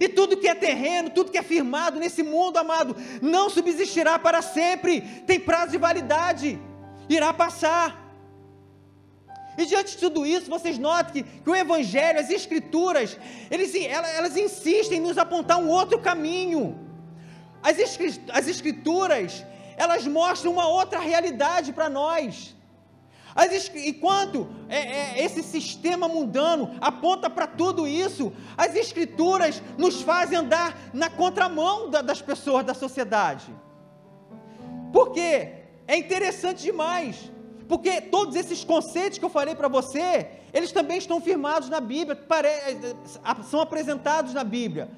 [0.00, 4.42] E tudo que é terreno, tudo que é firmado nesse mundo, amado, não subsistirá para
[4.42, 6.58] sempre, tem prazo de validade,
[7.08, 8.06] irá passar.
[9.56, 13.18] E diante de tudo isso, vocês notam que, que o Evangelho, as Escrituras,
[13.50, 16.78] eles, elas, elas insistem em nos apontar um outro caminho.
[17.60, 17.76] As,
[18.30, 19.44] as Escrituras,
[19.76, 22.54] elas mostram uma outra realidade para nós.
[23.34, 30.38] As, enquanto é, é, esse sistema mundano aponta para tudo isso, as escrituras nos fazem
[30.38, 33.46] andar na contramão da, das pessoas da sociedade.
[34.92, 35.52] Porque
[35.86, 37.30] é interessante demais.
[37.68, 42.18] Porque todos esses conceitos que eu falei para você, eles também estão firmados na Bíblia,
[43.44, 44.90] são apresentados na Bíblia.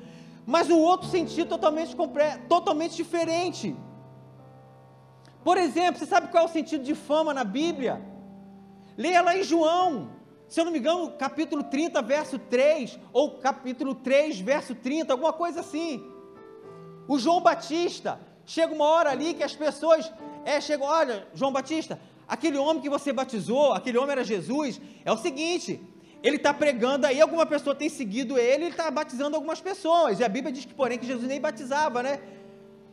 [0.47, 1.97] Mas no outro sentido totalmente,
[2.49, 3.77] totalmente diferente.
[5.43, 8.01] Por exemplo, você sabe qual é o sentido de fama na Bíblia?
[9.01, 10.11] Leia lá em João,
[10.47, 15.33] se eu não me engano, capítulo 30, verso 3, ou capítulo 3, verso 30, alguma
[15.33, 16.05] coisa assim.
[17.09, 20.13] O João Batista, chega uma hora ali que as pessoas,
[20.45, 25.11] é, chegam, olha, João Batista, aquele homem que você batizou, aquele homem era Jesus, é
[25.11, 25.81] o seguinte,
[26.23, 30.25] ele está pregando aí, alguma pessoa tem seguido ele, ele está batizando algumas pessoas, e
[30.25, 32.21] a Bíblia diz que, porém, que Jesus nem batizava, né?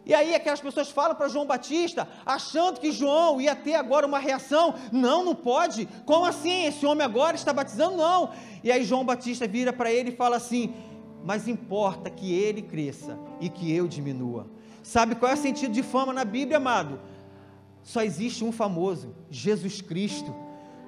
[0.07, 4.19] E aí aquelas pessoas falam para João Batista, achando que João ia ter agora uma
[4.19, 4.73] reação.
[4.89, 5.85] Não, não pode.
[6.05, 6.65] Como assim?
[6.65, 7.97] Esse homem agora está batizando?
[7.97, 8.29] Não.
[8.63, 10.73] E aí João Batista vira para ele e fala assim:
[11.25, 14.47] Mas importa que ele cresça e que eu diminua.
[14.81, 17.01] Sabe qual é o sentido de fama na Bíblia, amado?
[17.83, 20.33] Só existe um famoso, Jesus Cristo.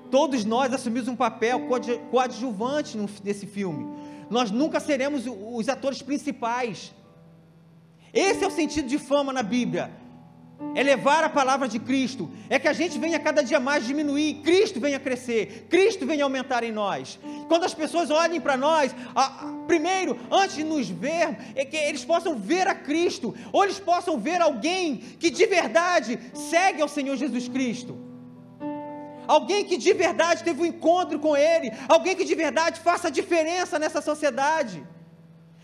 [0.09, 1.67] Todos nós assumimos um papel
[2.09, 3.85] coadjuvante nesse filme.
[4.29, 6.93] Nós nunca seremos os atores principais
[8.13, 9.91] esse é o sentido de fama na Bíblia.
[10.75, 12.29] É levar a palavra de Cristo.
[12.49, 16.63] É que a gente venha cada dia mais diminuir, Cristo venha crescer, Cristo venha aumentar
[16.63, 17.17] em nós.
[17.47, 22.03] Quando as pessoas olhem para nós, a, primeiro, antes de nos ver, é que eles
[22.03, 27.15] possam ver a Cristo, ou eles possam ver alguém que de verdade segue ao Senhor
[27.15, 27.97] Jesus Cristo.
[29.27, 33.77] Alguém que de verdade teve um encontro com Ele, alguém que de verdade faça diferença
[33.77, 34.83] nessa sociedade.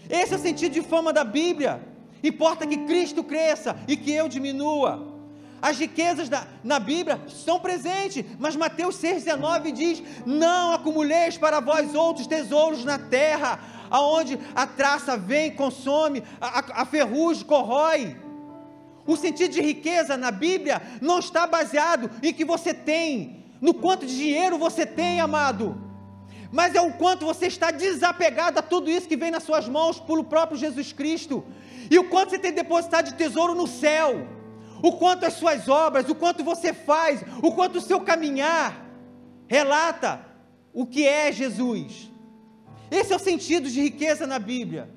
[0.09, 1.94] Esse é o sentido de fama da Bíblia.
[2.25, 5.13] Importa que Cristo cresça e que eu diminua.
[5.61, 11.93] As riquezas da, na Bíblia estão presentes, mas Mateus 6,19 diz: Não acumuleis para vós
[11.93, 13.59] outros tesouros na terra,
[13.91, 18.17] aonde a traça vem, consome, a, a, a ferrugem corrói.
[19.05, 24.03] O sentido de riqueza na Bíblia não está baseado em que você tem, no quanto
[24.03, 25.79] de dinheiro você tem, amado,
[26.51, 29.99] mas é o quanto você está desapegado a tudo isso que vem nas suas mãos
[29.99, 31.43] pelo próprio Jesus Cristo.
[31.89, 34.27] E o quanto você tem depositado de tesouro no céu,
[34.81, 38.85] o quanto as suas obras, o quanto você faz, o quanto o seu caminhar
[39.47, 40.25] relata
[40.73, 42.11] o que é Jesus.
[42.91, 44.89] Esse é o sentido de riqueza na Bíblia.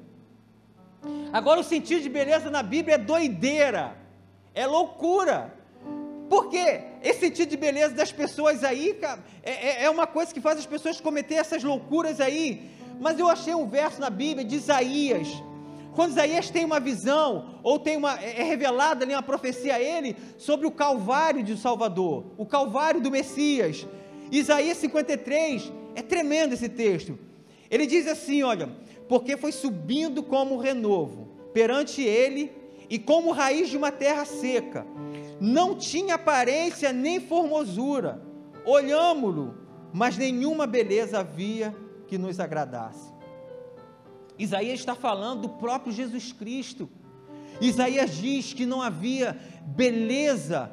[1.33, 3.97] Agora, o sentido de beleza na Bíblia é doideira,
[4.55, 5.55] é loucura.
[6.29, 6.83] Por quê?
[7.03, 8.99] Esse sentido de beleza das pessoas aí
[9.43, 12.71] é, é, é uma coisa que faz as pessoas cometer essas loucuras aí.
[13.01, 15.29] Mas eu achei um verso na Bíblia de Isaías,
[15.99, 19.81] quando Isaías tem uma visão, ou tem uma, é, é revelada ali uma profecia a
[19.81, 23.85] ele sobre o Calvário de Salvador, o Calvário do Messias.
[24.31, 27.19] Isaías 53, é tremendo esse texto.
[27.69, 28.69] Ele diz assim: olha,
[29.09, 32.53] porque foi subindo como renovo perante ele
[32.89, 34.87] e como raiz de uma terra seca,
[35.41, 38.23] não tinha aparência nem formosura,
[38.65, 39.53] olhámo-lo,
[39.93, 41.75] mas nenhuma beleza havia
[42.07, 43.18] que nos agradasse.
[44.39, 46.89] Isaías está falando do próprio Jesus Cristo.
[47.61, 50.71] Isaías diz que não havia beleza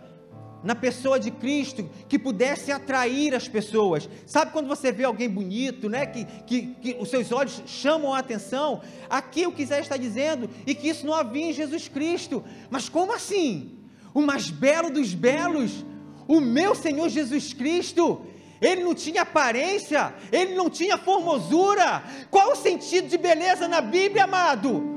[0.65, 4.09] na pessoa de Cristo que pudesse atrair as pessoas.
[4.25, 6.07] Sabe quando você vê alguém bonito, né?
[6.07, 8.81] Que, que, que os seus olhos chamam a atenção?
[9.07, 12.43] Aqui o que Isaías está dizendo, e que isso não havia em Jesus Cristo.
[12.69, 13.77] Mas como assim?
[14.13, 15.85] O mais belo dos belos,
[16.27, 18.25] o meu Senhor Jesus Cristo,
[18.65, 22.03] ele não tinha aparência, ele não tinha formosura.
[22.31, 24.95] Qual o sentido de beleza na Bíblia, amado?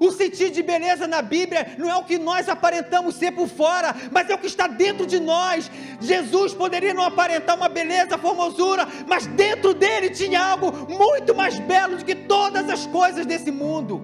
[0.00, 3.94] O sentido de beleza na Bíblia não é o que nós aparentamos ser por fora,
[4.10, 5.70] mas é o que está dentro de nós.
[6.00, 11.98] Jesus poderia não aparentar uma beleza, formosura, mas dentro dele tinha algo muito mais belo
[11.98, 14.02] do que todas as coisas desse mundo.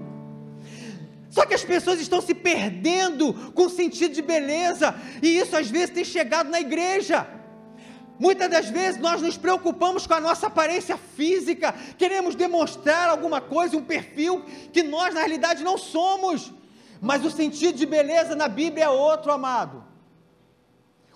[1.30, 5.68] Só que as pessoas estão se perdendo com o sentido de beleza, e isso às
[5.68, 7.37] vezes tem chegado na igreja.
[8.18, 13.76] Muitas das vezes nós nos preocupamos com a nossa aparência física, queremos demonstrar alguma coisa,
[13.76, 16.52] um perfil que nós na realidade não somos.
[17.00, 19.84] Mas o sentido de beleza na Bíblia é outro, amado.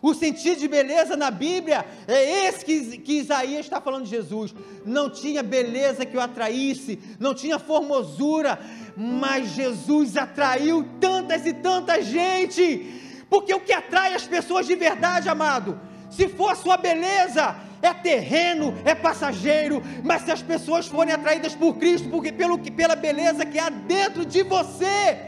[0.01, 4.53] O sentido de beleza na Bíblia é esse que, que Isaías está falando de Jesus.
[4.85, 8.59] Não tinha beleza que o atraísse, não tinha formosura,
[8.97, 13.25] mas Jesus atraiu tantas e tanta gente.
[13.31, 15.81] Porque o que atrai as pessoas de verdade, amado,
[16.13, 21.55] se for a sua beleza, é terreno, é passageiro, mas se as pessoas forem atraídas
[21.55, 25.19] por Cristo, porque pelo que pela beleza que há dentro de você,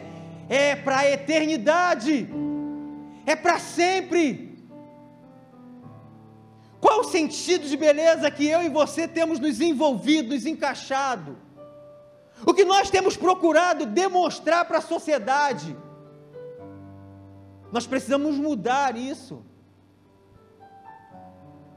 [0.48, 2.28] é para a eternidade.
[3.24, 4.54] É para sempre.
[6.78, 11.38] Qual o sentido de beleza que eu e você temos nos envolvido, nos encaixado?
[12.46, 15.74] O que nós temos procurado demonstrar para a sociedade?
[17.72, 19.42] Nós precisamos mudar isso.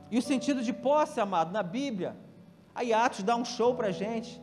[0.09, 2.15] E o sentido de posse, amado, na Bíblia.
[2.73, 4.41] Aí Atos dá um show para a gente.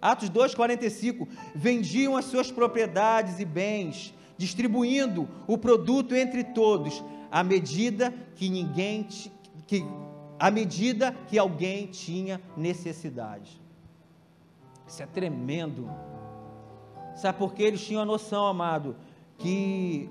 [0.00, 8.14] Atos 2,45: vendiam as suas propriedades e bens, distribuindo o produto entre todos, à medida
[8.36, 9.06] que ninguém
[9.66, 9.84] que
[10.38, 13.60] à medida que alguém tinha necessidade.
[14.86, 15.90] Isso é tremendo.
[17.16, 18.96] Sabe por que eles tinham a noção, amado,
[19.36, 20.08] que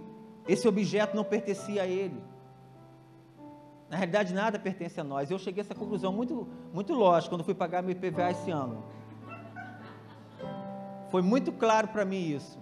[0.48, 2.22] esse objeto não pertencia a ele.
[3.90, 5.32] Na realidade, nada pertence a nós.
[5.32, 8.84] Eu cheguei a essa conclusão muito, muito lógica quando fui pagar meu IPVA esse ano.
[11.10, 12.60] Foi muito claro para mim isso.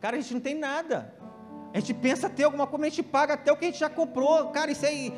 [0.00, 1.14] Cara, a gente não tem nada.
[1.72, 3.88] A gente pensa ter alguma coisa, a gente paga até o que a gente já
[3.88, 4.48] comprou.
[4.48, 5.12] Cara, isso aí.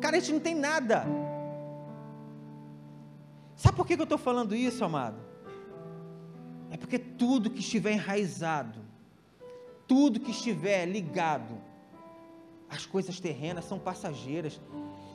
[0.00, 1.04] Cara, a gente não tem nada.
[3.56, 5.18] Sabe por que eu estou falando isso, amado?
[6.70, 8.80] É porque tudo que estiver enraizado,
[9.86, 11.67] tudo que estiver ligado
[12.70, 14.60] as coisas terrenas são passageiras.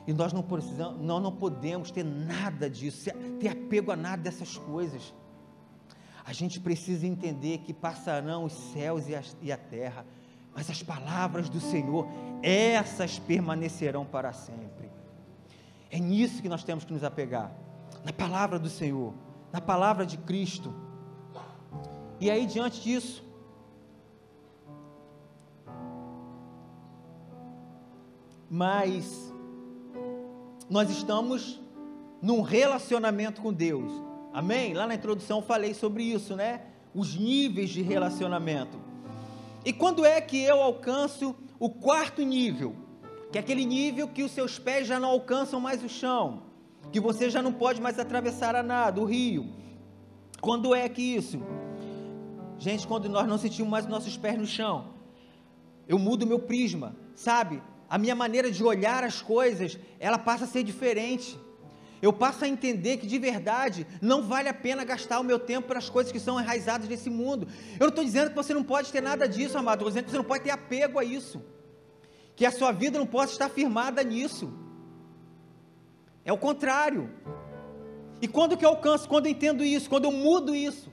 [0.06, 4.58] E nós não, precisamos, nós não podemos ter nada disso, ter apego a nada dessas
[4.58, 5.14] coisas.
[6.24, 10.06] A gente precisa entender que passarão os céus e a, e a terra,
[10.54, 12.06] mas as palavras do Senhor,
[12.42, 14.90] essas permanecerão para sempre.
[15.90, 17.52] É nisso que nós temos que nos apegar,
[18.04, 19.14] na palavra do Senhor,
[19.52, 20.74] na palavra de Cristo.
[22.20, 23.24] E aí, diante disso,
[28.50, 29.32] mas
[30.68, 31.60] nós estamos
[32.20, 33.92] num relacionamento com Deus.
[34.32, 34.74] Amém?
[34.74, 36.62] Lá na introdução eu falei sobre isso, né?
[36.94, 38.78] Os níveis de relacionamento.
[39.64, 42.74] E quando é que eu alcanço o quarto nível?
[43.30, 46.42] Que é aquele nível que os seus pés já não alcançam mais o chão,
[46.92, 49.48] que você já não pode mais atravessar a nada, o rio.
[50.40, 51.40] Quando é que isso?
[52.58, 54.94] Gente, quando nós não sentimos mais nossos pés no chão,
[55.88, 57.62] eu mudo meu prisma, sabe?
[57.94, 61.38] A minha maneira de olhar as coisas, ela passa a ser diferente.
[62.02, 65.68] Eu passo a entender que de verdade não vale a pena gastar o meu tempo
[65.68, 67.46] para as coisas que são enraizadas nesse mundo.
[67.74, 70.10] Eu não estou dizendo que você não pode ter nada disso, amado, estou dizendo que
[70.10, 71.40] você não pode ter apego a isso.
[72.34, 74.52] Que a sua vida não possa estar firmada nisso.
[76.24, 77.08] É o contrário.
[78.20, 79.08] E quando que eu alcanço?
[79.08, 80.92] Quando eu entendo isso, quando eu mudo isso.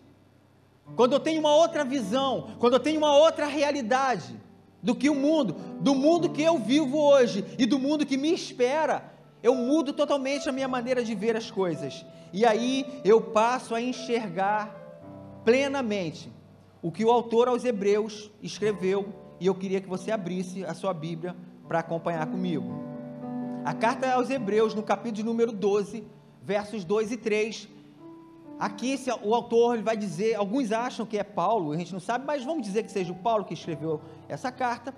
[0.95, 4.39] Quando eu tenho uma outra visão, quando eu tenho uma outra realidade
[4.82, 8.34] do que o mundo, do mundo que eu vivo hoje e do mundo que me
[8.34, 9.11] espera.
[9.43, 12.05] Eu mudo totalmente a minha maneira de ver as coisas.
[12.34, 14.75] E aí eu passo a enxergar
[15.43, 16.32] plenamente
[16.82, 20.93] o que o autor aos Hebreus escreveu, e eu queria que você abrisse a sua
[20.93, 21.36] Bíblia
[21.67, 22.91] para acompanhar comigo.
[23.63, 26.03] A carta aos Hebreus, no capítulo número 12,
[26.41, 27.67] versos 2 e 3,
[28.68, 32.26] Aqui o autor ele vai dizer, alguns acham que é Paulo, a gente não sabe,
[32.26, 33.99] mas vamos dizer que seja o Paulo que escreveu
[34.30, 34.93] essa carta.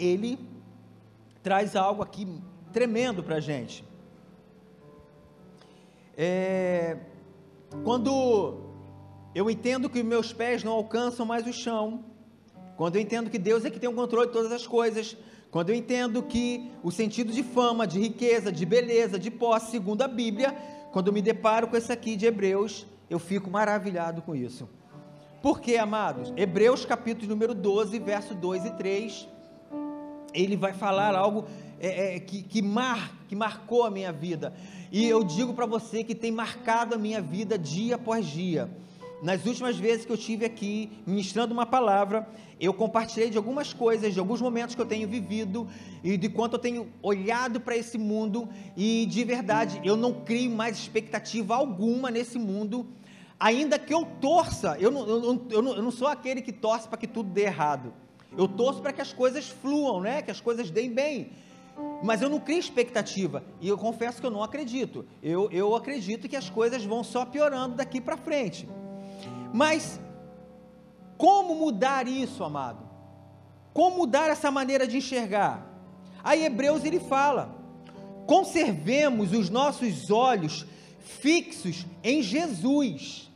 [0.00, 0.38] ele
[1.42, 2.26] traz algo aqui
[2.72, 3.84] tremendo para a gente.
[6.16, 6.96] É,
[7.84, 8.58] quando
[9.34, 12.04] eu entendo que meus pés não alcançam mais o chão,
[12.76, 15.16] quando eu entendo que Deus é que tem o controle de todas as coisas,
[15.50, 20.02] quando eu entendo que o sentido de fama, de riqueza, de beleza, de posse, segundo
[20.02, 20.54] a Bíblia,
[20.92, 24.68] quando eu me deparo com esse aqui de Hebreus, eu fico maravilhado com isso.
[25.42, 26.32] Por quê, amados?
[26.36, 29.28] Hebreus capítulo número 12, verso 2 e 3,
[30.32, 31.46] ele vai falar algo
[31.80, 34.52] é, é, que, que, mar, que marcou a minha vida.
[34.92, 38.70] E eu digo para você que tem marcado a minha vida dia após dia.
[39.22, 42.26] Nas últimas vezes que eu tive aqui ministrando uma palavra,
[42.58, 45.68] eu compartilhei de algumas coisas, de alguns momentos que eu tenho vivido
[46.02, 50.50] e de quanto eu tenho olhado para esse mundo e de verdade eu não crio
[50.50, 52.86] mais expectativa alguma nesse mundo,
[53.38, 54.76] ainda que eu torça.
[54.80, 57.30] Eu não, eu não, eu não, eu não sou aquele que torce para que tudo
[57.30, 57.92] dê errado.
[58.36, 60.22] Eu torço para que as coisas fluam, né?
[60.22, 61.30] Que as coisas deem bem.
[62.02, 63.42] Mas eu não crio expectativa.
[63.60, 65.04] E eu confesso que eu não acredito.
[65.22, 68.68] Eu, eu acredito que as coisas vão só piorando daqui para frente.
[69.52, 70.00] Mas
[71.16, 72.88] como mudar isso, amado?
[73.74, 75.66] Como mudar essa maneira de enxergar?
[76.22, 77.54] Aí Hebreus ele fala:
[78.26, 80.66] conservemos os nossos olhos
[80.98, 83.30] fixos em Jesus.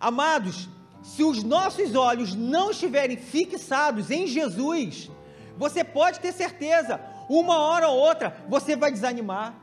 [0.00, 0.68] Amados,
[1.02, 5.10] se os nossos olhos não estiverem fixados em Jesus,
[5.56, 9.54] você pode ter certeza, uma hora ou outra você vai desanimar,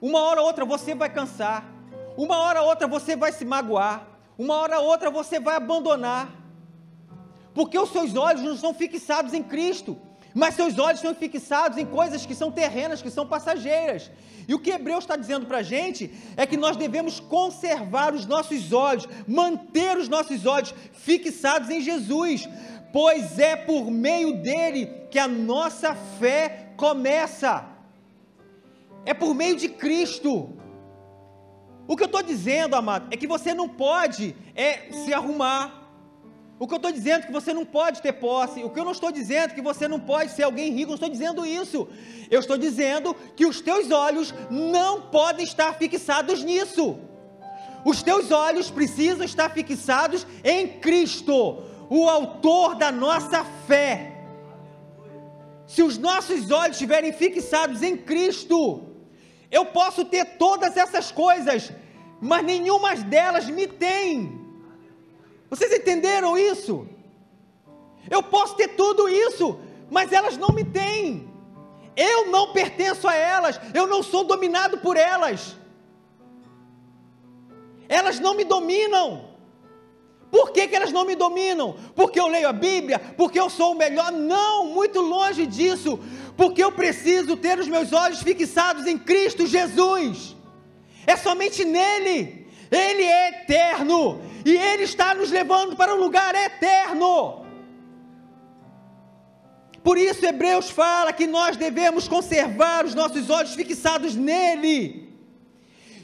[0.00, 1.64] uma hora ou outra você vai cansar,
[2.16, 4.06] uma hora ou outra você vai se magoar,
[4.38, 6.30] uma hora ou outra você vai abandonar,
[7.54, 9.98] porque os seus olhos não são fixados em Cristo,
[10.34, 14.10] mas seus olhos estão fixados em coisas que são terrenas, que são passageiras.
[14.48, 18.26] E o que Hebreus está dizendo para a gente é que nós devemos conservar os
[18.26, 22.48] nossos olhos, manter os nossos olhos fixados em Jesus,
[22.92, 27.66] pois é por meio dele que a nossa fé começa.
[29.04, 30.61] É por meio de Cristo.
[31.92, 35.90] O que eu estou dizendo, amado, é que você não pode é, se arrumar,
[36.58, 38.64] o que eu estou dizendo é que você não pode ter posse.
[38.64, 40.88] O que eu não estou dizendo é que você não pode ser alguém rico.
[40.88, 41.86] Não estou dizendo isso.
[42.30, 46.96] Eu estou dizendo que os teus olhos não podem estar fixados nisso.
[47.84, 54.24] Os teus olhos precisam estar fixados em Cristo, o autor da nossa fé.
[55.66, 58.91] Se os nossos olhos estiverem fixados em Cristo,
[59.52, 61.70] eu posso ter todas essas coisas,
[62.18, 64.40] mas nenhuma delas me tem.
[65.50, 66.88] Vocês entenderam isso?
[68.10, 71.30] Eu posso ter tudo isso, mas elas não me têm.
[71.94, 75.54] Eu não pertenço a elas, eu não sou dominado por elas.
[77.86, 79.32] Elas não me dominam.
[80.30, 81.76] Por que, que elas não me dominam?
[81.94, 82.98] Porque eu leio a Bíblia?
[83.18, 84.10] Porque eu sou o melhor?
[84.10, 86.00] Não, muito longe disso.
[86.42, 90.34] Porque eu preciso ter os meus olhos fixados em Cristo Jesus.
[91.06, 92.48] É somente nele.
[92.68, 97.46] Ele é eterno e Ele está nos levando para um lugar eterno.
[99.84, 105.16] Por isso, Hebreus fala que nós devemos conservar os nossos olhos fixados nele,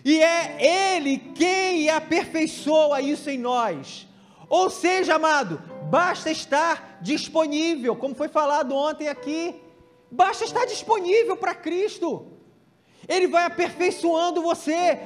[0.04, 4.06] e é Ele quem aperfeiçoa isso em nós.
[4.48, 5.60] Ou seja, amado,
[5.90, 9.66] basta estar disponível, como foi falado ontem aqui,
[10.10, 12.26] basta estar disponível para Cristo,
[13.06, 14.98] Ele vai aperfeiçoando você,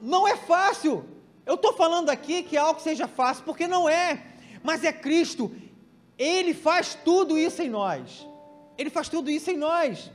[0.00, 1.04] não é fácil.
[1.44, 4.22] Eu estou falando aqui que algo seja fácil, porque não é.
[4.62, 5.50] Mas é Cristo.
[6.18, 8.26] Ele faz tudo isso em nós.
[8.76, 10.10] Ele faz tudo isso em nós.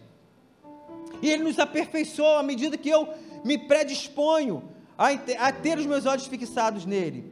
[1.21, 3.07] E Ele nos aperfeiçoa à medida que eu
[3.43, 4.63] me predisponho
[4.97, 7.31] a, a ter os meus olhos fixados nele.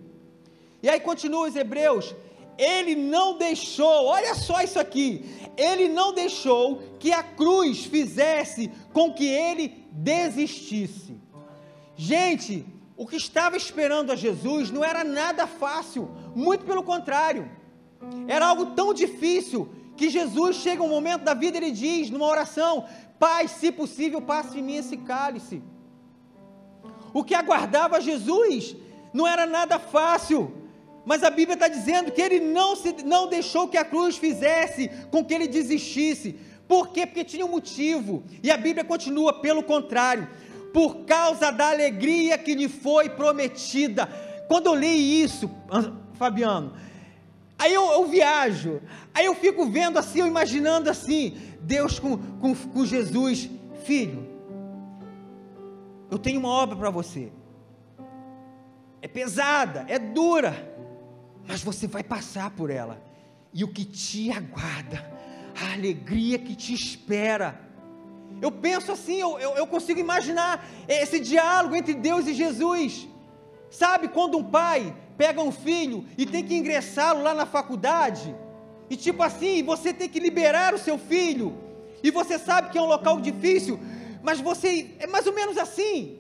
[0.82, 2.14] E aí continua os Hebreus.
[2.58, 5.26] Ele não deixou, olha só isso aqui.
[5.58, 11.16] Ele não deixou que a cruz fizesse com que ele desistisse.
[11.96, 12.66] Gente,
[12.98, 17.50] o que estava esperando a Jesus não era nada fácil, muito pelo contrário,
[18.28, 22.26] era algo tão difícil que Jesus chega um momento da vida e ele diz numa
[22.26, 22.86] oração:
[23.20, 25.62] Pai, se possível, passe em mim esse cálice.
[27.14, 28.76] O que aguardava Jesus
[29.14, 30.52] não era nada fácil,
[31.06, 34.90] mas a Bíblia está dizendo que ele não, se, não deixou que a cruz fizesse
[35.12, 36.36] com que ele desistisse.
[36.68, 37.06] Por quê?
[37.06, 38.24] Porque tinha um motivo.
[38.42, 40.28] E a Bíblia continua, pelo contrário,
[40.74, 44.08] por causa da alegria que lhe foi prometida.
[44.48, 45.50] Quando eu li isso,
[46.14, 46.74] Fabiano,
[47.60, 48.82] aí eu, eu, viajo,
[49.14, 53.50] aí eu fico vendo assim, eu imaginando assim, Deus com, com, com Jesus,
[53.84, 54.28] filho,
[56.10, 57.32] eu tenho uma obra para você,
[59.02, 60.73] é pesada, é dura,
[61.48, 63.02] mas você vai passar por ela,
[63.54, 65.06] e o que te aguarda,
[65.60, 67.60] a alegria que te espera.
[68.42, 73.08] Eu penso assim, eu, eu, eu consigo imaginar esse diálogo entre Deus e Jesus.
[73.70, 78.36] Sabe quando um pai pega um filho e tem que ingressá-lo lá na faculdade?
[78.90, 81.58] E tipo assim, você tem que liberar o seu filho.
[82.02, 83.80] E você sabe que é um local difícil,
[84.22, 86.20] mas você é mais ou menos assim.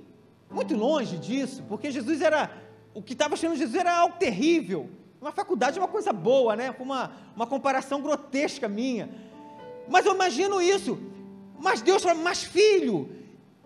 [0.50, 2.52] Muito longe disso, porque Jesus era
[2.94, 4.90] o que estava achando Jesus era algo terrível.
[5.24, 6.76] Uma faculdade é uma coisa boa, né?
[6.78, 9.10] Uma, uma comparação grotesca minha.
[9.88, 11.00] Mas eu imagino isso.
[11.58, 13.10] Mas Deus fala, mas filho,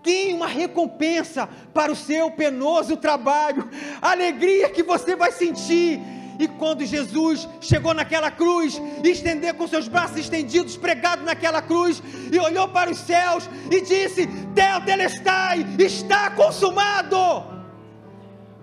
[0.03, 3.68] tem uma recompensa para o seu penoso trabalho,
[3.99, 5.99] a alegria que você vai sentir.
[6.39, 12.38] E quando Jesus chegou naquela cruz, estender com seus braços estendidos, pregado naquela cruz, e
[12.38, 17.18] olhou para os céus e disse: Tel telestai, está consumado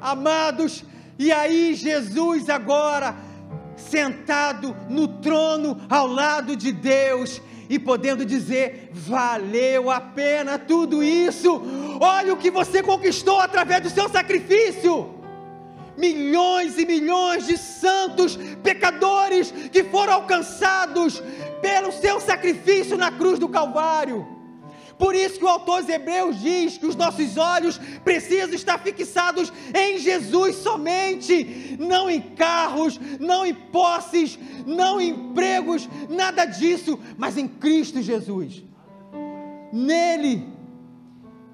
[0.00, 0.84] amados,
[1.18, 3.14] e aí Jesus agora
[3.76, 11.62] sentado no trono ao lado de Deus e podendo dizer: valeu a pena tudo isso.
[12.00, 15.14] Olha o que você conquistou através do seu sacrifício.
[15.96, 21.22] Milhões e milhões de santos pecadores que foram alcançados
[21.62, 24.26] pelo seu sacrifício na cruz do Calvário.
[24.98, 29.52] Por isso que o autor dos Hebreus diz que os nossos olhos precisam estar fixados
[29.74, 37.36] em Jesus somente, não em carros, não em posses, não em empregos, nada disso, mas
[37.36, 38.62] em Cristo Jesus.
[39.72, 40.54] Nele.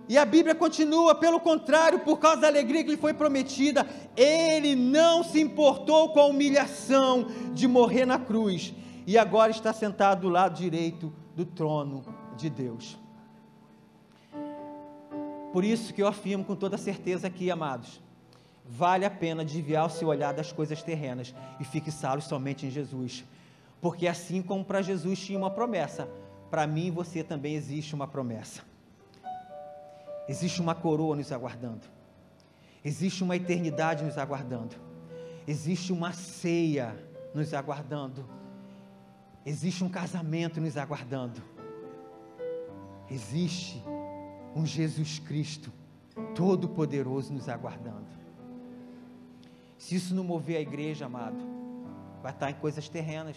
[0.08, 3.86] E a Bíblia continua, pelo contrário, por causa da alegria que lhe foi prometida,
[4.16, 8.74] ele não se importou com a humilhação de morrer na cruz,
[9.06, 12.02] e agora está sentado do lado direito do trono
[12.36, 12.98] de Deus.
[15.52, 18.00] Por isso que eu afirmo com toda certeza aqui, amados,
[18.64, 23.24] vale a pena desviar o seu olhar das coisas terrenas e fixá-los somente em Jesus.
[23.80, 26.08] Porque assim como para Jesus tinha uma promessa,
[26.50, 28.62] para mim e você também existe uma promessa.
[30.28, 31.86] Existe uma coroa nos aguardando.
[32.84, 34.76] Existe uma eternidade nos aguardando.
[35.46, 36.96] Existe uma ceia
[37.34, 38.24] nos aguardando.
[39.44, 41.42] Existe um casamento nos aguardando.
[43.10, 43.82] Existe
[44.54, 45.72] um Jesus Cristo
[46.34, 48.06] todo-poderoso nos aguardando.
[49.78, 51.38] Se isso não mover a igreja, amado,
[52.22, 53.36] vai estar em coisas terrenas,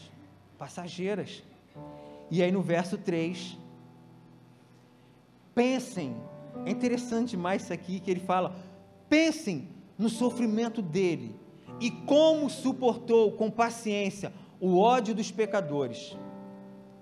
[0.58, 1.44] passageiras.
[2.30, 3.58] E aí no verso 3,
[5.56, 6.16] pensem,
[6.66, 8.56] é interessante demais isso aqui que ele fala:
[9.08, 11.36] pensem no sofrimento dele
[11.80, 16.18] e como suportou com paciência o ódio dos pecadores.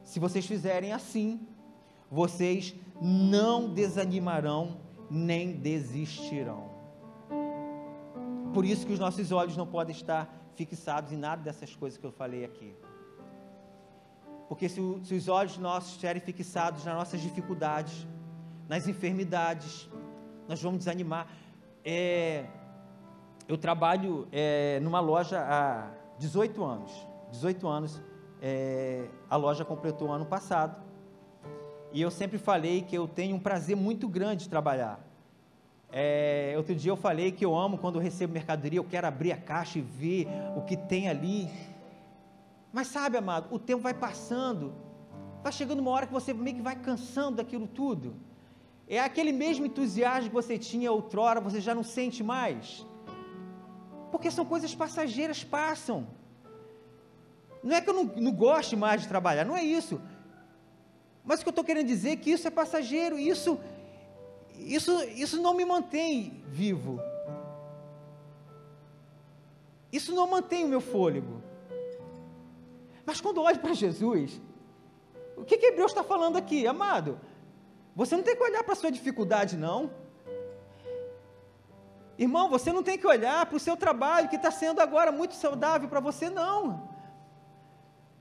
[0.04, 1.40] Se vocês fizerem assim,
[2.12, 4.78] vocês não desanimarão
[5.10, 6.70] nem desistirão.
[8.54, 12.06] Por isso que os nossos olhos não podem estar fixados em nada dessas coisas que
[12.06, 12.76] eu falei aqui.
[14.50, 18.06] Porque se, se os olhos nossos estiverem fixados nas nossas dificuldades,
[18.68, 19.90] nas enfermidades,
[20.48, 21.28] nós vamos desanimar.
[21.84, 22.46] É,
[23.48, 25.90] eu trabalho é, numa loja há
[26.20, 26.92] 18 anos.
[27.32, 28.02] 18 anos,
[28.42, 30.91] é, a loja completou ano passado.
[31.94, 35.00] E eu sempre falei que eu tenho um prazer muito grande de trabalhar.
[35.92, 39.34] É, outro dia eu falei que eu amo quando eu recebo mercadoria, eu quero abrir
[39.34, 40.26] a caixa e ver
[40.56, 41.50] o que tem ali.
[42.72, 44.74] Mas sabe, amado, o tempo vai passando,
[45.44, 48.16] vai chegando uma hora que você meio que vai cansando daquilo tudo.
[48.88, 52.86] É aquele mesmo entusiasmo que você tinha outrora, você já não sente mais.
[54.12, 56.08] Porque são coisas passageiras, passam.
[57.62, 60.02] Não é que eu não, não goste mais de trabalhar, não é isso.
[61.24, 63.60] Mas o que eu estou querendo dizer é que isso é passageiro, isso,
[64.58, 67.00] isso, isso não me mantém vivo.
[69.92, 71.42] Isso não mantém o meu fôlego.
[73.06, 74.42] Mas quando eu olho para Jesus,
[75.36, 77.20] o que, que Hebreus está falando aqui, amado?
[77.96, 79.92] Você não tem que olhar para a sua dificuldade, não.
[82.18, 85.34] Irmão, você não tem que olhar para o seu trabalho que está sendo agora muito
[85.34, 86.90] saudável para você, não.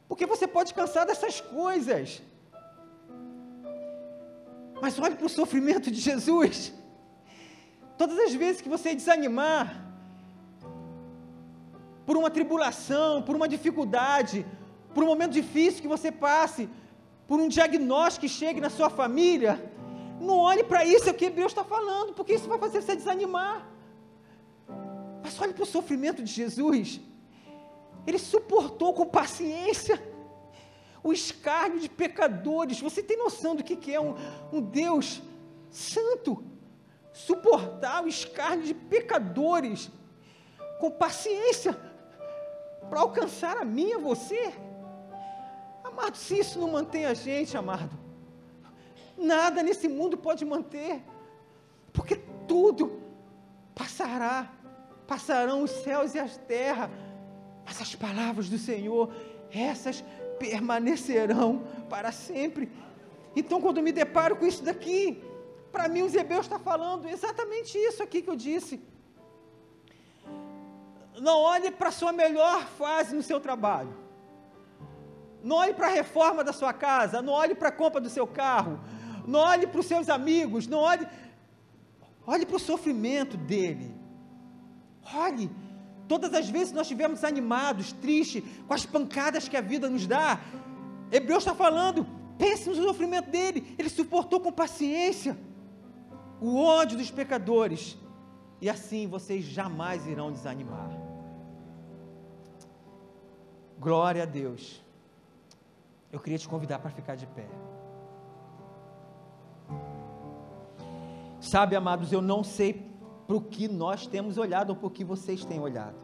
[0.09, 2.23] Porque você pode cansar dessas coisas.
[4.83, 6.73] Mas olhe para o sofrimento de Jesus.
[7.99, 9.67] Todas as vezes que você desanimar,
[12.07, 14.47] por uma tribulação, por uma dificuldade,
[14.95, 16.69] por um momento difícil que você passe,
[17.29, 19.53] por um diagnóstico que chegue na sua família,
[20.21, 22.97] não olhe para isso, é o que Deus está falando, porque isso vai fazer você
[22.97, 23.67] desanimar.
[25.23, 27.01] Mas olhe para o sofrimento de Jesus.
[28.07, 30.03] Ele suportou com paciência
[31.03, 32.81] o escárnio de pecadores.
[32.81, 34.15] Você tem noção do que é um,
[34.53, 35.23] um Deus
[35.71, 36.45] santo?
[37.13, 39.91] Suportar o escárnio de pecadores
[40.79, 41.79] com paciência
[42.89, 44.53] para alcançar a mim e a você.
[45.85, 47.99] Amado, se isso não mantém a gente, amado,
[49.17, 51.03] nada nesse mundo pode manter,
[51.93, 53.01] porque tudo
[53.75, 54.51] passará,
[55.07, 56.91] passarão os céus e as terras,
[57.65, 59.13] mas as palavras do Senhor,
[59.53, 60.05] essas
[60.41, 61.49] permanecerão
[61.89, 62.65] para sempre.
[63.37, 65.23] Então, quando me deparo com isso daqui,
[65.71, 68.81] para mim, os Hebreus está falando exatamente isso aqui que eu disse.
[71.21, 73.95] Não olhe para a sua melhor fase no seu trabalho.
[75.43, 77.21] Não olhe para a reforma da sua casa.
[77.21, 78.81] Não olhe para a compra do seu carro.
[79.27, 80.67] Não olhe para os seus amigos.
[80.67, 81.07] Não olhe.
[82.27, 83.95] Olhe para o sofrimento dele.
[85.15, 85.51] Olhe.
[86.11, 90.09] Todas as vezes que nós estivermos animados, tristes, com as pancadas que a vida nos
[90.09, 90.41] dá,
[91.13, 92.05] Hebreus está falando,
[92.37, 95.39] pense no sofrimento dele, ele suportou com paciência
[96.41, 97.97] o ódio dos pecadores,
[98.61, 100.91] e assim vocês jamais irão desanimar.
[103.79, 104.83] Glória a Deus.
[106.11, 107.47] Eu queria te convidar para ficar de pé.
[111.41, 112.90] Sabe, amados, eu não sei
[113.31, 115.95] para o que nós temos olhado ou para o que vocês têm olhado.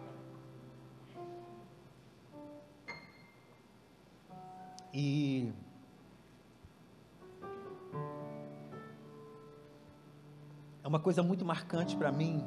[4.94, 5.52] E
[10.84, 12.44] é uma coisa muito marcante para mim,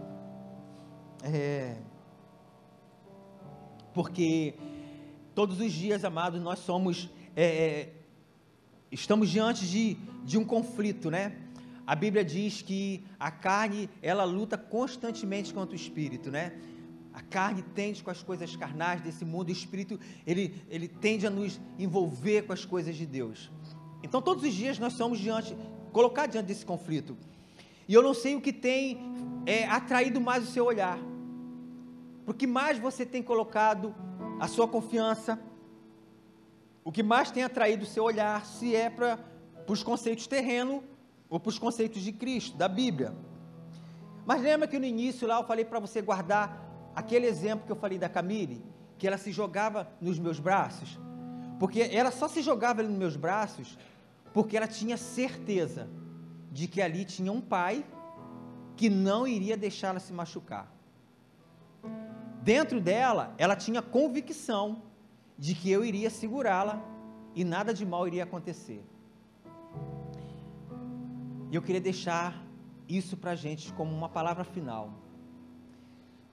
[1.23, 1.75] é,
[3.93, 4.57] porque
[5.35, 7.93] todos os dias, amados, nós somos, é, é,
[8.89, 11.48] estamos diante de, de um conflito, né?
[11.89, 16.53] A Bíblia diz que a carne, ela luta constantemente contra o espírito, né?
[17.11, 21.31] A carne tende com as coisas carnais desse mundo, o espírito, ele, ele tende a
[21.31, 23.51] nos envolver com as coisas de Deus.
[24.03, 25.57] Então, todos os dias nós somos diante,
[25.91, 27.17] colocados diante desse conflito.
[27.87, 28.99] E eu não sei o que tem
[29.47, 30.99] é, atraído mais o seu olhar.
[32.23, 33.95] Porque mais você tem colocado
[34.39, 35.41] a sua confiança,
[36.83, 39.17] o que mais tem atraído o seu olhar, se é para
[39.67, 40.83] os conceitos terrenos
[41.29, 43.13] ou para os conceitos de Cristo, da Bíblia.
[44.25, 47.75] Mas lembra que no início lá eu falei para você guardar aquele exemplo que eu
[47.75, 48.63] falei da Camille,
[48.97, 50.99] que ela se jogava nos meus braços?
[51.59, 53.77] Porque ela só se jogava nos meus braços
[54.33, 55.87] porque ela tinha certeza
[56.51, 57.85] de que ali tinha um pai
[58.75, 60.71] que não iria deixá-la se machucar.
[62.41, 64.81] Dentro dela, ela tinha convicção
[65.37, 66.81] de que eu iria segurá-la
[67.35, 68.83] e nada de mal iria acontecer.
[71.51, 72.45] E eu queria deixar
[72.87, 74.93] isso para a gente como uma palavra final.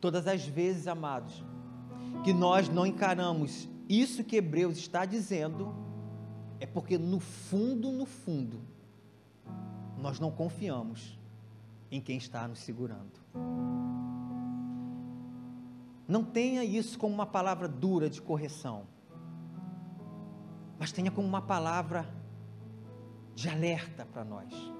[0.00, 1.44] Todas as vezes, amados,
[2.22, 5.74] que nós não encaramos isso que Hebreus está dizendo,
[6.58, 8.60] é porque no fundo, no fundo,
[9.96, 11.18] nós não confiamos
[11.90, 13.20] em quem está nos segurando.
[16.08, 18.84] Não tenha isso como uma palavra dura de correção,
[20.78, 22.06] mas tenha como uma palavra
[23.34, 24.75] de alerta para nós.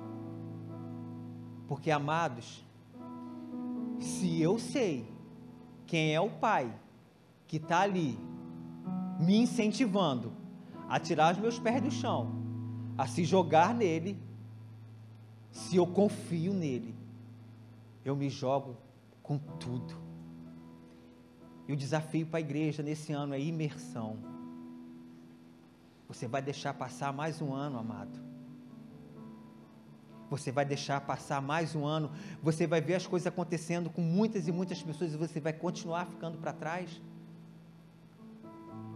[1.68, 2.64] Porque, amados,
[4.00, 5.06] se eu sei
[5.86, 6.72] quem é o Pai
[7.46, 8.18] que está ali
[9.18, 10.32] me incentivando
[10.88, 12.32] a tirar os meus pés do chão,
[12.96, 14.18] a se jogar nele,
[15.50, 16.94] se eu confio nele,
[18.04, 18.76] eu me jogo
[19.22, 19.94] com tudo.
[21.66, 24.16] E o desafio para a igreja nesse ano é imersão.
[26.06, 28.35] Você vai deixar passar mais um ano, amado.
[30.28, 32.10] Você vai deixar passar mais um ano.
[32.42, 36.06] Você vai ver as coisas acontecendo com muitas e muitas pessoas e você vai continuar
[36.06, 37.00] ficando para trás.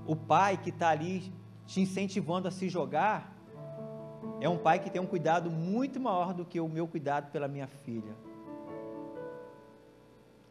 [0.07, 1.33] O pai que está ali
[1.67, 3.33] te incentivando a se jogar,
[4.41, 7.47] é um pai que tem um cuidado muito maior do que o meu cuidado pela
[7.47, 8.15] minha filha.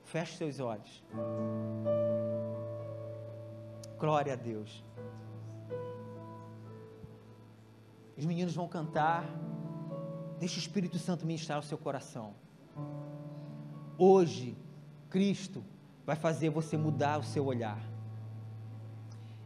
[0.04, 1.04] Feche seus olhos.
[3.98, 4.84] Glória a Deus.
[8.18, 9.26] Os meninos vão cantar.
[10.40, 12.34] Deixa o Espírito Santo ministrar o seu coração.
[13.98, 14.58] Hoje,
[15.10, 15.64] Cristo
[16.06, 17.80] vai fazer você mudar o seu olhar.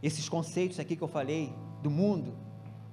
[0.02, 2.36] Esses conceitos aqui que eu falei do mundo,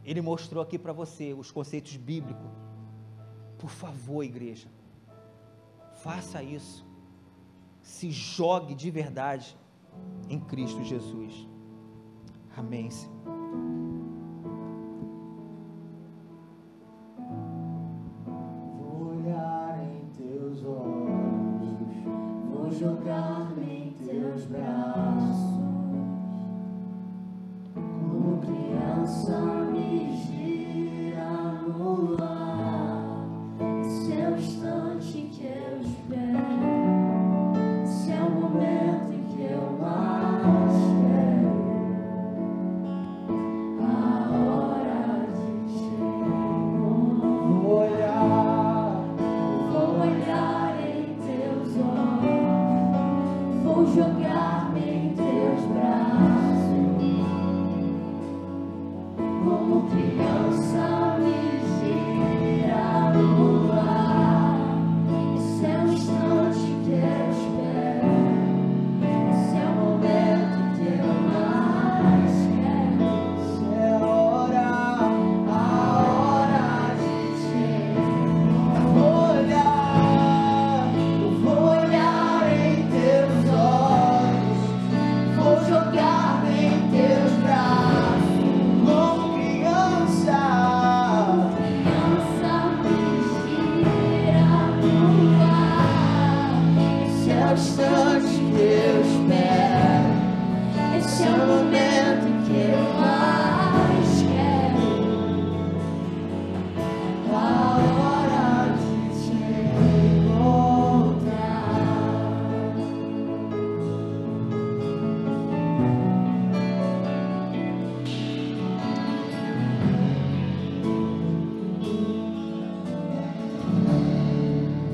[0.04, 2.50] ele mostrou aqui para você os conceitos bíblicos.
[3.60, 4.68] Por favor, igreja,
[6.02, 6.86] faça isso.
[7.82, 9.56] Se jogue de verdade
[10.28, 11.48] em Cristo Jesus.
[12.58, 12.90] Amém.
[12.90, 13.41] Senhor.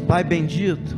[0.07, 0.95] Pai bendito,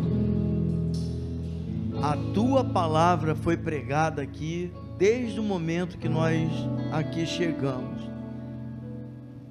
[2.00, 6.48] a tua palavra foi pregada aqui desde o momento que nós
[6.92, 8.08] aqui chegamos.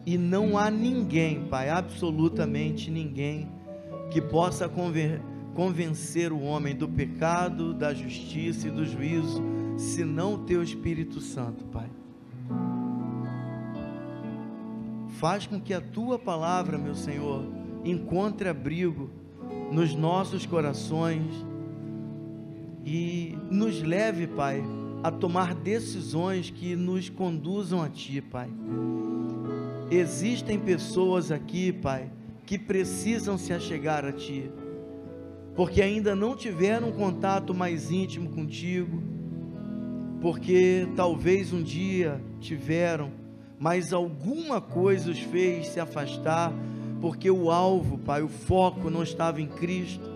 [0.06, 3.50] E não há ninguém, Pai, absolutamente ninguém,
[4.12, 4.70] que possa
[5.56, 9.42] convencer o homem do pecado, da justiça e do juízo,
[9.76, 11.90] senão o teu Espírito Santo, Pai.
[15.18, 17.44] Faz com que a tua palavra, meu Senhor,
[17.84, 19.10] encontre abrigo
[19.70, 21.24] nos nossos corações
[22.84, 24.62] e nos leve, Pai,
[25.02, 28.48] a tomar decisões que nos conduzam a Ti, Pai.
[29.90, 32.10] Existem pessoas aqui, Pai,
[32.46, 34.50] que precisam se achegar a Ti,
[35.54, 39.02] porque ainda não tiveram um contato mais íntimo contigo,
[40.20, 43.10] porque talvez um dia tiveram,
[43.58, 46.52] mas alguma coisa os fez se afastar
[47.00, 50.08] porque o alvo, Pai, o foco não estava em Cristo.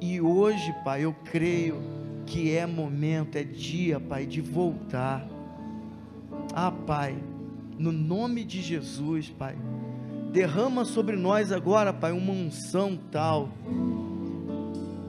[0.00, 1.80] E hoje, Pai, eu creio
[2.26, 5.26] que é momento, é dia, Pai, de voltar.
[6.54, 7.16] Ah, Pai,
[7.78, 9.56] no nome de Jesus, Pai,
[10.32, 13.48] derrama sobre nós agora, Pai, uma unção tal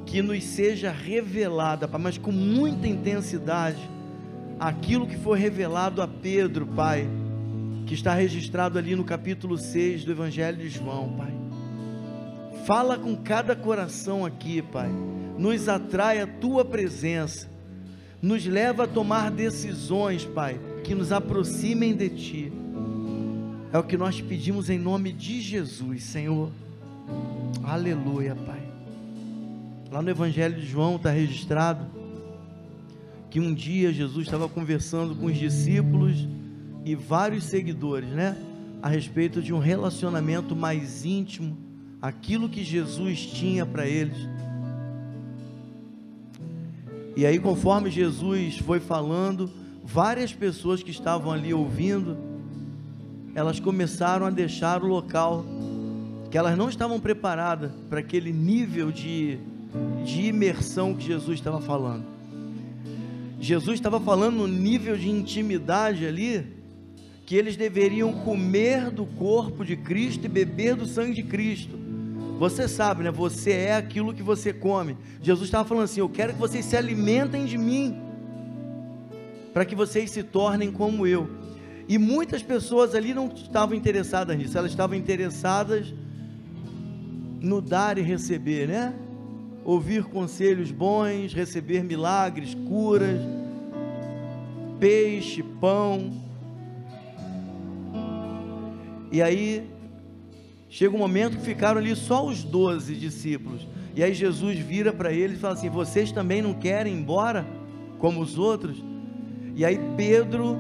[0.05, 3.89] que nos seja revelada, Pai, mas com muita intensidade,
[4.59, 7.07] aquilo que foi revelado a Pedro, Pai
[7.89, 11.33] que está registrado ali no capítulo 6 do Evangelho de João, Pai.
[12.63, 14.91] Fala com cada coração aqui, Pai.
[15.39, 17.49] Nos atrai a tua presença.
[18.21, 22.53] Nos leva a tomar decisões, Pai, que nos aproximem de ti.
[23.73, 26.51] É o que nós pedimos em nome de Jesus, Senhor.
[27.63, 28.61] Aleluia, Pai.
[29.91, 31.87] Lá no Evangelho de João está registrado
[33.31, 36.27] que um dia Jesus estava conversando com os discípulos
[36.86, 38.38] e vários seguidores, né?
[38.82, 41.57] A respeito de um relacionamento mais íntimo,
[42.01, 44.17] aquilo que Jesus tinha para eles.
[47.15, 49.51] E aí, conforme Jesus foi falando,
[49.84, 52.17] várias pessoas que estavam ali ouvindo,
[53.36, 55.45] elas começaram a deixar o local,
[56.32, 59.38] que elas não estavam preparadas para aquele nível de,
[60.05, 62.05] de imersão que Jesus estava falando.
[63.39, 66.59] Jesus estava falando no nível de intimidade ali,
[67.30, 71.77] que eles deveriam comer do corpo de Cristo e beber do sangue de Cristo.
[72.39, 73.11] Você sabe, né?
[73.11, 74.97] Você é aquilo que você come.
[75.21, 78.01] Jesus estava falando assim: Eu quero que vocês se alimentem de mim,
[79.53, 81.30] para que vocês se tornem como eu.
[81.88, 85.93] E muitas pessoas ali não estavam interessadas nisso, elas estavam interessadas
[87.39, 88.91] no dar e receber, né?
[89.63, 93.21] Ouvir conselhos bons, receber milagres, curas,
[94.80, 96.27] peixe, pão.
[99.12, 99.68] E aí
[100.70, 103.68] chega um momento que ficaram ali só os doze discípulos.
[103.95, 107.45] E aí Jesus vira para eles e fala assim: Vocês também não querem ir embora
[107.97, 108.84] como os outros?
[109.55, 110.60] E aí Pedro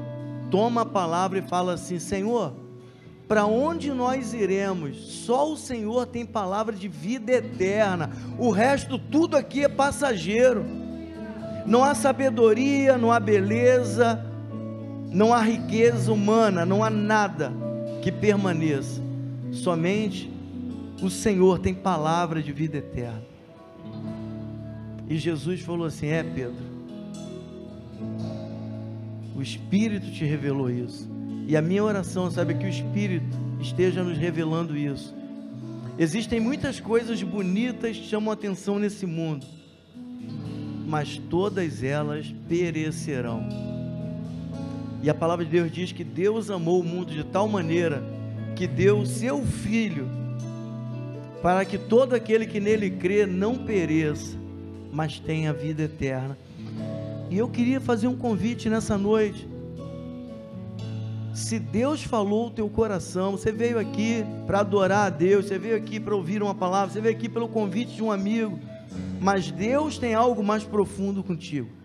[0.49, 2.53] toma a palavra e fala assim: Senhor,
[3.27, 4.97] para onde nós iremos?
[4.97, 8.09] Só o Senhor tem palavra de vida eterna.
[8.39, 10.65] O resto tudo aqui é passageiro.
[11.67, 14.25] Não há sabedoria, não há beleza,
[15.11, 17.68] não há riqueza humana, não há nada
[18.01, 19.01] que permaneça.
[19.51, 20.31] Somente
[21.01, 23.23] o Senhor tem palavra de vida eterna.
[25.09, 26.63] E Jesus falou assim: É, Pedro,
[29.35, 31.09] o Espírito te revelou isso.
[31.47, 33.25] E a minha oração, sabe, é que o Espírito
[33.59, 35.15] esteja nos revelando isso.
[35.97, 39.45] Existem muitas coisas bonitas que chamam atenção nesse mundo,
[40.87, 43.47] mas todas elas perecerão.
[45.01, 48.03] E a palavra de Deus diz que Deus amou o mundo de tal maneira
[48.55, 50.07] que deu o seu Filho,
[51.41, 54.37] para que todo aquele que nele crê não pereça,
[54.91, 56.37] mas tenha vida eterna.
[57.29, 59.47] E eu queria fazer um convite nessa noite.
[61.33, 65.77] Se Deus falou o teu coração, você veio aqui para adorar a Deus, você veio
[65.77, 68.59] aqui para ouvir uma palavra, você veio aqui pelo convite de um amigo,
[69.21, 71.78] mas Deus tem algo mais profundo contigo.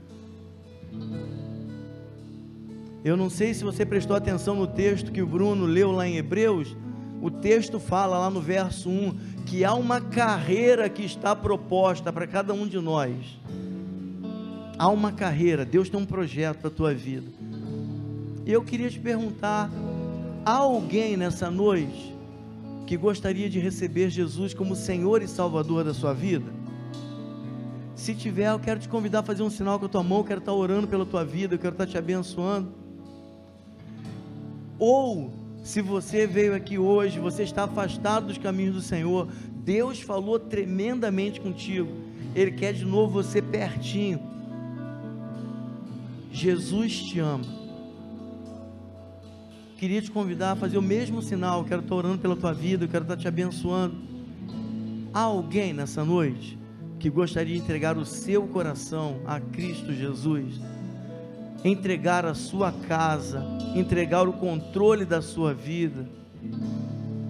[3.04, 6.16] Eu não sei se você prestou atenção no texto que o Bruno leu lá em
[6.16, 6.74] Hebreus,
[7.20, 12.26] o texto fala lá no verso 1 que há uma carreira que está proposta para
[12.26, 13.14] cada um de nós.
[14.78, 17.30] Há uma carreira, Deus tem um projeto para a tua vida.
[18.46, 19.70] E eu queria te perguntar:
[20.42, 22.16] há alguém nessa noite
[22.86, 26.50] que gostaria de receber Jesus como Senhor e Salvador da sua vida?
[27.94, 30.24] Se tiver, eu quero te convidar a fazer um sinal com a tua mão, eu
[30.24, 32.83] quero estar orando pela tua vida, eu quero estar te abençoando.
[34.86, 35.32] Ou,
[35.62, 41.40] se você veio aqui hoje, você está afastado dos caminhos do Senhor, Deus falou tremendamente
[41.40, 41.90] contigo,
[42.34, 44.20] Ele quer de novo você pertinho.
[46.30, 47.64] Jesus te ama
[49.84, 51.60] queria te convidar a fazer o mesmo sinal.
[51.60, 53.94] Eu quero estar orando pela tua vida, eu quero estar te abençoando.
[55.12, 56.58] Há alguém nessa noite
[56.98, 60.58] que gostaria de entregar o seu coração a Cristo Jesus?
[61.64, 63.42] Entregar a sua casa,
[63.74, 66.06] entregar o controle da sua vida,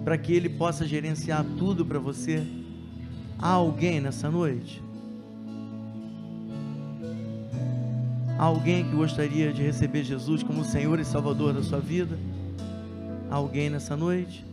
[0.03, 2.45] para que Ele possa gerenciar tudo para você?
[3.39, 4.83] Há alguém nessa noite?
[8.37, 12.19] Há alguém que gostaria de receber Jesus como Senhor e Salvador da sua vida?
[13.35, 14.45] alguém nessa noite?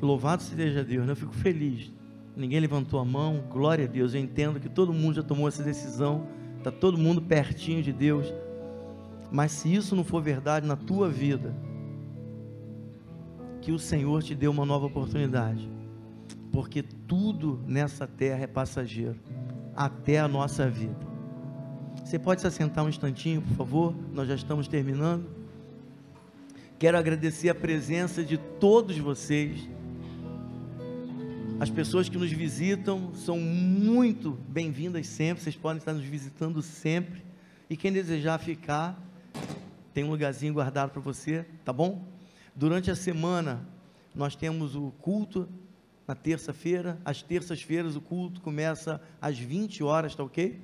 [0.00, 1.12] Louvado seja Deus, né?
[1.12, 1.90] eu fico feliz.
[2.36, 4.14] Ninguém levantou a mão, glória a Deus.
[4.14, 6.26] Eu entendo que todo mundo já tomou essa decisão,
[6.58, 8.32] está todo mundo pertinho de Deus.
[9.30, 11.54] Mas se isso não for verdade na tua vida,
[13.60, 15.68] que o Senhor te dê uma nova oportunidade,
[16.52, 19.16] porque tudo nessa terra é passageiro,
[19.74, 21.14] até a nossa vida.
[22.04, 23.94] Você pode se assentar um instantinho, por favor?
[24.12, 25.26] Nós já estamos terminando.
[26.78, 29.68] Quero agradecer a presença de todos vocês.
[31.64, 35.42] As pessoas que nos visitam são muito bem-vindas sempre.
[35.42, 37.24] Vocês podem estar nos visitando sempre.
[37.70, 39.02] E quem desejar ficar,
[39.94, 42.06] tem um lugarzinho guardado para você, tá bom?
[42.54, 43.66] Durante a semana,
[44.14, 45.48] nós temos o culto
[46.06, 47.00] na terça-feira.
[47.02, 50.60] Às terças-feiras, o culto começa às 20 horas, tá ok?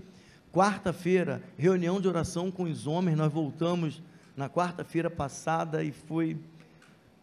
[0.52, 4.02] Quarta-feira, reunião de oração com os homens, nós voltamos
[4.36, 6.36] na quarta-feira passada e foi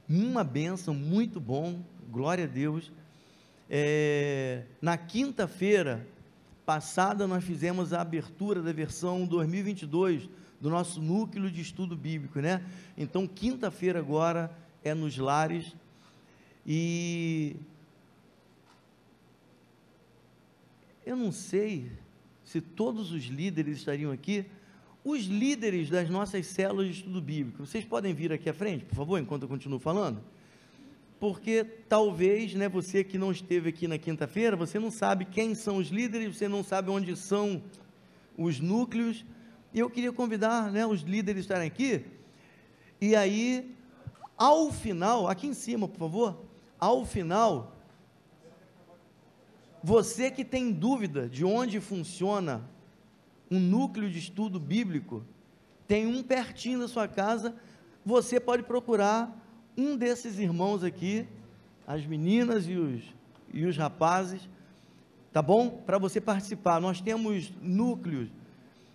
[0.09, 2.91] uma benção, muito bom, glória a Deus.
[3.69, 6.07] É, na quinta-feira
[6.65, 12.63] passada, nós fizemos a abertura da versão 2022 do nosso núcleo de estudo bíblico, né?
[12.97, 14.51] Então, quinta-feira agora
[14.83, 15.75] é nos lares
[16.65, 17.55] e
[21.05, 21.89] eu não sei
[22.43, 24.45] se todos os líderes estariam aqui,
[25.03, 28.95] os líderes das nossas células de estudo bíblico, vocês podem vir aqui à frente, por
[28.95, 30.21] favor, enquanto eu continuo falando?
[31.19, 35.77] Porque talvez, né, você que não esteve aqui na quinta-feira, você não sabe quem são
[35.77, 37.63] os líderes, você não sabe onde são
[38.37, 39.25] os núcleos,
[39.73, 42.05] e eu queria convidar, né, os líderes a estarem aqui,
[43.01, 43.75] e aí,
[44.37, 46.45] ao final, aqui em cima, por favor,
[46.79, 47.75] ao final,
[49.83, 52.69] você que tem dúvida de onde funciona
[53.49, 55.23] um núcleo de estudo bíblico,
[55.87, 57.55] tem um pertinho da sua casa,
[58.05, 59.46] você pode procurar
[59.77, 61.27] um desses irmãos aqui,
[61.85, 63.03] as meninas e os,
[63.53, 64.49] e os rapazes,
[65.31, 65.69] tá bom?
[65.69, 66.81] Para você participar.
[66.81, 68.29] Nós temos núcleos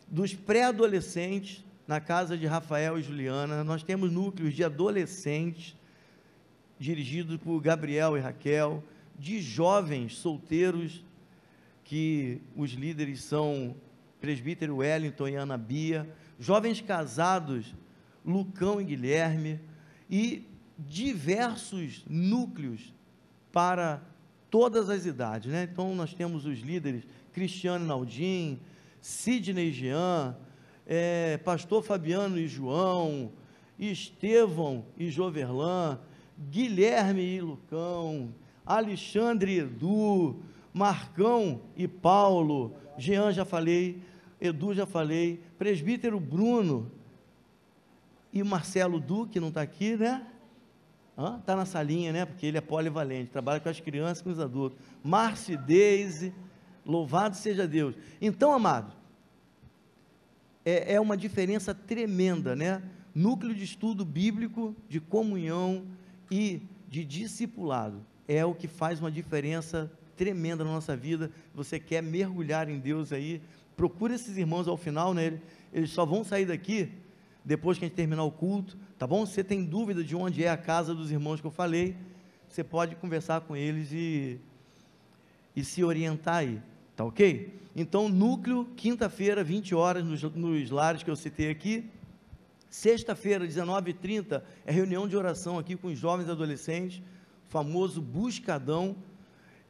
[0.09, 5.76] dos pré-adolescentes na casa de Rafael e Juliana, nós temos núcleos de adolescentes
[6.78, 8.83] dirigidos por Gabriel e Raquel,
[9.18, 11.05] de jovens solteiros,
[11.85, 13.76] que os líderes são
[14.20, 16.09] presbítero Wellington e Ana Bia,
[16.39, 17.74] jovens casados,
[18.24, 19.61] Lucão e Guilherme,
[20.11, 20.47] e
[20.89, 22.93] diversos núcleos
[23.53, 24.03] para
[24.51, 25.68] todas as idades, né?
[25.70, 28.61] Então nós temos os líderes Cristiano Naldim,
[29.01, 30.37] Sidney Jean,
[30.87, 33.33] é, Pastor Fabiano e João,
[33.78, 35.99] Estevão e Joverlan,
[36.51, 40.37] Guilherme e Lucão, Alexandre Edu,
[40.72, 44.03] Marcão e Paulo, Jean já falei,
[44.41, 46.91] Edu já falei, presbítero Bruno
[48.33, 50.26] e Marcelo Du, que não está aqui, né?
[51.22, 51.38] Hã?
[51.46, 52.26] Tá na salinha, né?
[52.26, 54.76] Porque ele é polivalente, trabalha com as crianças e com os adultos.
[55.04, 56.34] Marci Deise,
[56.84, 57.94] louvado seja Deus.
[58.20, 58.92] Então, amado,
[60.64, 62.82] é, é uma diferença tremenda, né?
[63.14, 65.84] Núcleo de estudo bíblico, de comunhão
[66.28, 68.04] e de discipulado.
[68.26, 71.30] É o que faz uma diferença tremenda na nossa vida.
[71.54, 73.40] Você quer mergulhar em Deus aí,
[73.76, 75.38] procura esses irmãos ao final, né?
[75.72, 76.90] Eles só vão sair daqui
[77.45, 79.26] depois que a gente terminar o culto, tá bom?
[79.26, 81.97] Se você tem dúvida de onde é a casa dos irmãos que eu falei,
[82.49, 84.38] você pode conversar com eles e,
[85.57, 86.61] e se orientar aí,
[86.95, 87.59] tá ok?
[87.74, 91.90] Então, núcleo, quinta-feira, 20 horas, nos, nos lares que eu citei aqui.
[92.68, 97.03] Sexta-feira, 19h30, é reunião de oração aqui com os jovens adolescentes,
[97.49, 98.97] famoso Buscadão.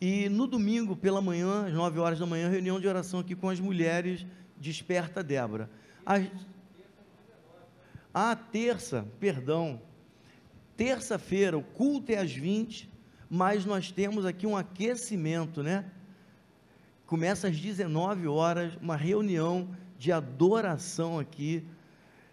[0.01, 3.49] E no domingo, pela manhã, às 9 horas da manhã, reunião de oração aqui com
[3.49, 5.71] as mulheres, Desperta Débora.
[6.05, 6.27] Às,
[8.15, 9.81] ah, terça, perdão.
[10.77, 12.91] Terça-feira, o culto é às 20,
[13.31, 15.87] mas nós temos aqui um aquecimento, né?
[17.07, 21.65] Começa às 19 horas, uma reunião de adoração aqui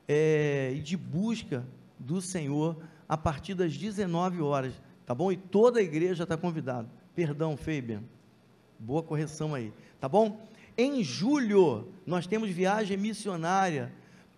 [0.07, 1.65] é, e de busca
[1.97, 2.77] do Senhor
[3.07, 4.73] a partir das 19 horas,
[5.05, 5.31] tá bom?
[5.31, 6.89] E toda a igreja está convidada.
[7.15, 8.03] Perdão, Fabian.
[8.77, 10.47] Boa correção aí, tá bom?
[10.77, 13.91] Em julho, nós temos viagem missionária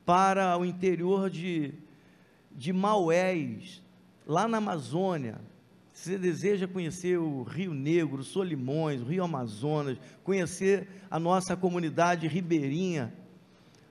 [0.06, 1.74] para o interior de,
[2.52, 3.82] de Maués,
[4.26, 5.39] lá na Amazônia.
[5.93, 12.28] Se você deseja conhecer o Rio Negro, Solimões, o Rio Amazonas, conhecer a nossa comunidade
[12.28, 13.14] ribeirinha,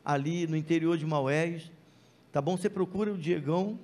[0.05, 1.71] ali no interior de Maués,
[2.33, 2.57] tá bom?
[2.57, 3.79] Você procura o Diegão.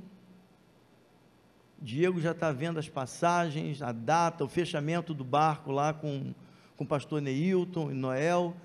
[1.81, 6.35] Diego já está vendo as passagens, a data, o fechamento do barco lá com,
[6.77, 8.57] com o pastor Neilton e Noel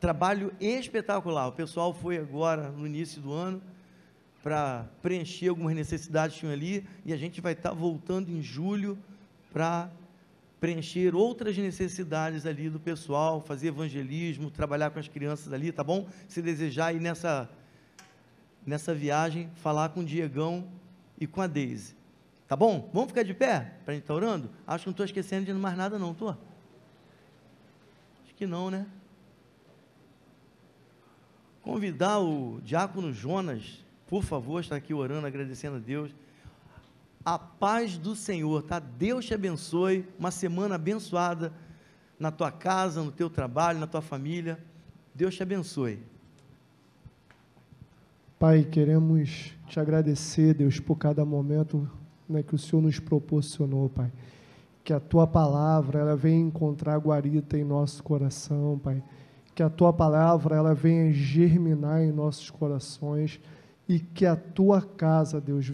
[0.00, 1.48] trabalho espetacular.
[1.48, 3.62] O pessoal foi agora no início do ano
[4.42, 8.40] para preencher algumas necessidades que tinham ali e a gente vai estar tá voltando em
[8.40, 8.98] julho
[9.52, 9.90] para
[10.60, 16.08] preencher outras necessidades ali do pessoal, fazer evangelismo, trabalhar com as crianças ali, tá bom?
[16.28, 17.48] Se desejar ir nessa
[18.66, 20.66] nessa viagem, falar com o Diegão
[21.20, 21.94] e com a Deise.
[22.48, 22.90] Tá bom?
[22.92, 24.50] Vamos ficar de pé para a gente estar tá orando?
[24.66, 26.30] Acho que não estou esquecendo de mais nada não, estou?
[28.24, 28.86] Acho que não, né?
[31.66, 36.14] Convidar o diácono Jonas, por favor, está aqui orando, agradecendo a Deus.
[37.24, 38.78] A paz do Senhor, tá?
[38.78, 40.06] Deus te abençoe.
[40.16, 41.52] Uma semana abençoada
[42.20, 44.60] na tua casa, no teu trabalho, na tua família.
[45.12, 45.98] Deus te abençoe.
[48.38, 51.90] Pai, queremos te agradecer, Deus, por cada momento
[52.28, 54.12] né, que o Senhor nos proporcionou, Pai.
[54.84, 59.02] Que a tua palavra ela venha encontrar guarita em nosso coração, Pai
[59.56, 63.40] que a tua palavra ela venha germinar em nossos corações
[63.88, 65.72] e que a tua casa, Deus, venha